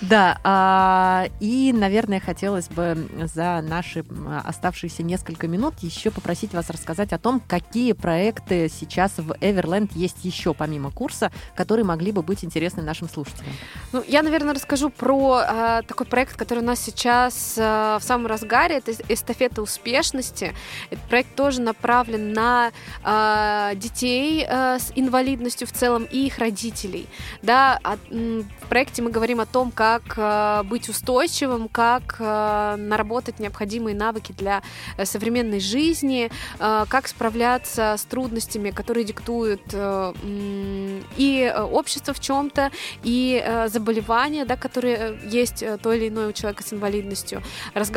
[0.00, 4.04] Да, а, и, наверное, хотелось бы за наши
[4.44, 10.24] оставшиеся несколько минут еще попросить вас рассказать о том, какие проекты сейчас в Everland есть
[10.24, 13.52] еще помимо курса, которые могли бы быть интересны нашим слушателям.
[13.92, 18.26] Ну, я, наверное, расскажу про э, такой проект, который у нас сейчас э, в самом
[18.26, 18.76] разгаре.
[18.76, 20.52] Это эстафета успешности.
[20.90, 22.72] Этот проект тоже направлен на
[23.04, 27.06] э, детей э, с инвалидностью в целом и их родителей.
[27.42, 27.78] Да,
[28.10, 33.94] м, в проекте мы говорим о том, как э, быть устойчивым, как э, наработать необходимые
[33.94, 34.62] навыки для
[34.96, 42.12] э, современной жизни, э, как справляться с трудностями, которые диктуют э, м, и э, общество
[42.12, 42.70] в чем-то,
[43.04, 47.42] и э, заболевания, да, которые э, есть э, то или иное у человека с инвалидностью.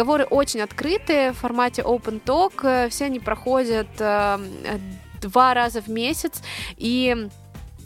[0.03, 4.37] Разговоры очень открытые в формате open talk, э, все они проходят э,
[5.21, 6.43] два раза в месяц,
[6.75, 7.29] и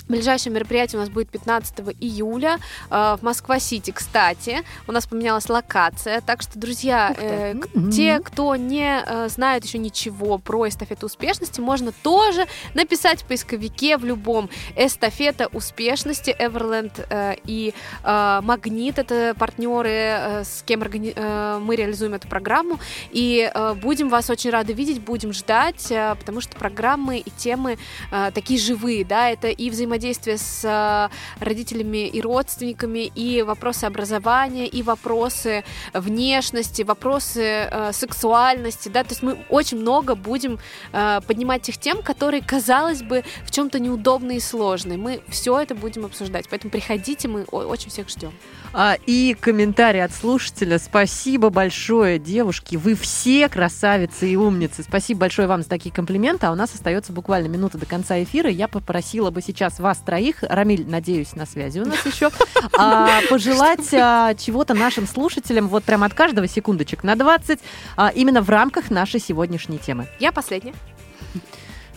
[0.08, 2.58] Ближайшее мероприятие у нас будет 15 июля
[2.89, 3.91] э, в Москва-Сити.
[3.91, 7.91] Кстати, у нас поменялась локация, так что, друзья, э, Мгм.
[7.91, 13.97] те, кто не э, знает еще ничего про эстафету успешности, можно тоже написать в поисковике
[13.97, 21.14] в любом эстафета успешности Everland э, и э, Магнит, это партнеры, э, с кем органи-
[21.16, 22.80] э, мы реализуем эту программу,
[23.12, 27.78] и э, будем вас очень рады видеть, будем ждать, э, потому что программы и темы
[28.12, 29.97] э, такие живые, да, это и взаимодействие
[30.38, 39.04] с э, родителями и родственниками, и вопросы образования, и вопросы внешности, вопросы э, сексуальности, да,
[39.04, 40.60] то есть мы очень много будем
[40.93, 44.98] э, поднимать тех тем, которые, казалось бы, в чем-то неудобные и сложные.
[44.98, 48.32] Мы все это будем обсуждать, поэтому приходите, мы очень всех ждем.
[48.80, 50.78] А, и комментарий от слушателя.
[50.78, 52.75] Спасибо большое, девушки.
[52.75, 54.84] Вы все красавицы и умницы.
[54.84, 56.45] Спасибо большое вам за такие комплименты.
[56.45, 58.51] А у нас остается буквально минута до конца эфира.
[58.51, 62.30] Я попросила бы сейчас вас троих, Рамиль, надеюсь, на связи у нас еще,
[62.78, 67.59] а, пожелать а, чего-то нашим слушателям, вот прям от каждого секундочек на 20,
[67.95, 70.05] а, именно в рамках нашей сегодняшней темы.
[70.19, 70.75] Я последняя.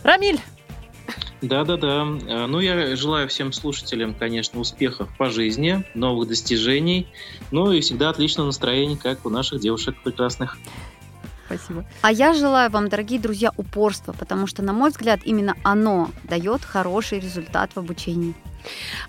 [0.01, 0.39] Рамиль,
[1.41, 2.07] Да-да-да.
[2.27, 7.07] Э, Ну, я желаю всем слушателям, конечно, успехов по жизни, новых достижений,
[7.51, 10.57] ну и всегда отличного настроения, как у наших девушек прекрасных.
[11.47, 11.85] спасибо.
[12.01, 16.63] А я желаю вам, дорогие друзья, упорства, потому что, на мой взгляд, именно оно дает
[16.63, 18.35] хороший результат в обучении.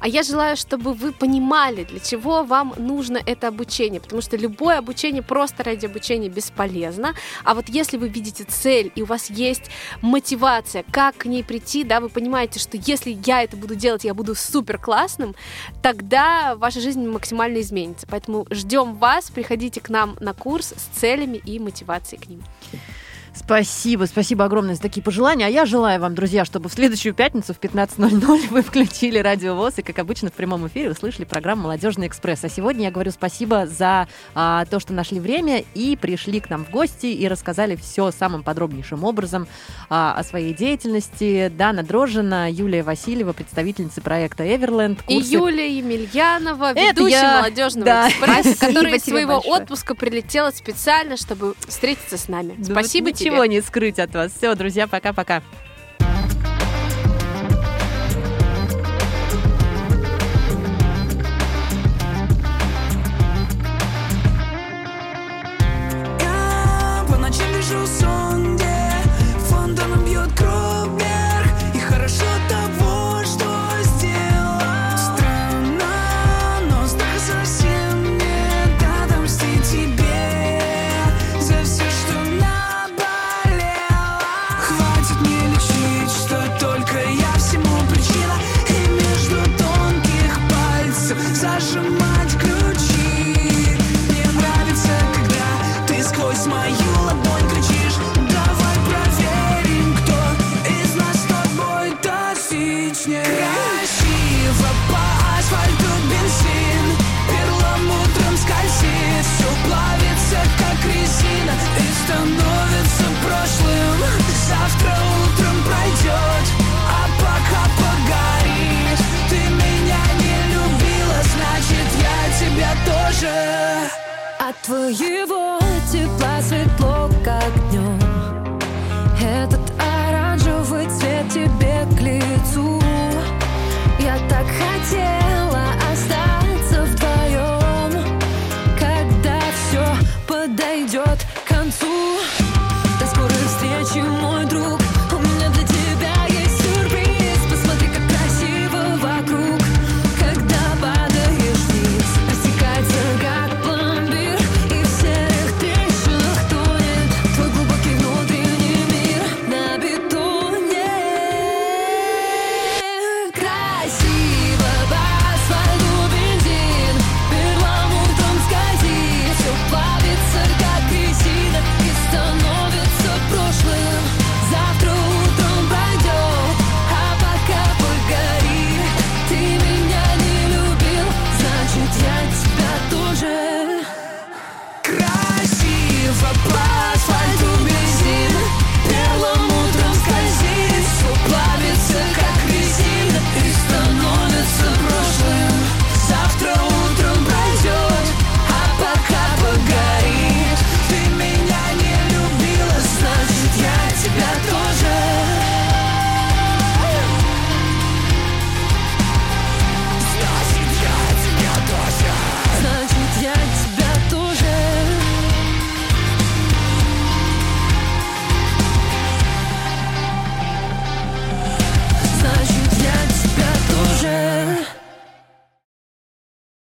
[0.00, 4.78] А я желаю, чтобы вы понимали, для чего вам нужно это обучение, потому что любое
[4.78, 7.14] обучение просто ради обучения бесполезно.
[7.44, 11.84] А вот если вы видите цель и у вас есть мотивация, как к ней прийти,
[11.84, 15.34] да, вы понимаете, что если я это буду делать, я буду супер классным,
[15.82, 18.07] тогда ваша жизнь максимально изменится.
[18.11, 22.42] Поэтому ждем вас, приходите к нам на курс с целями и мотивацией к ним.
[23.34, 25.46] Спасибо, спасибо огромное за такие пожелания.
[25.46, 29.78] А я желаю вам, друзья, чтобы в следующую пятницу в 15.00 вы включили Радио ВОЗ
[29.78, 32.44] и, как обычно, в прямом эфире услышали программу «Молодежный экспресс».
[32.44, 36.64] А сегодня я говорю спасибо за а, то, что нашли время и пришли к нам
[36.66, 39.48] в гости и рассказали все самым подробнейшим образом
[39.88, 41.50] а, о своей деятельности.
[41.56, 45.00] Дана Дрожжина, Юлия Васильева, представительница проекта «Эверленд».
[45.08, 47.36] И курсы- Юлия Емельянова, ведущая я.
[47.38, 48.08] молодежного Да.
[48.10, 49.54] экспресса, которая из своего большое.
[49.62, 52.54] отпуска прилетела специально, чтобы встретиться с нами.
[52.58, 53.21] Да Спасибо тебе.
[53.24, 54.32] Ничего не скрыть от вас.
[54.32, 55.42] Все, друзья, пока-пока.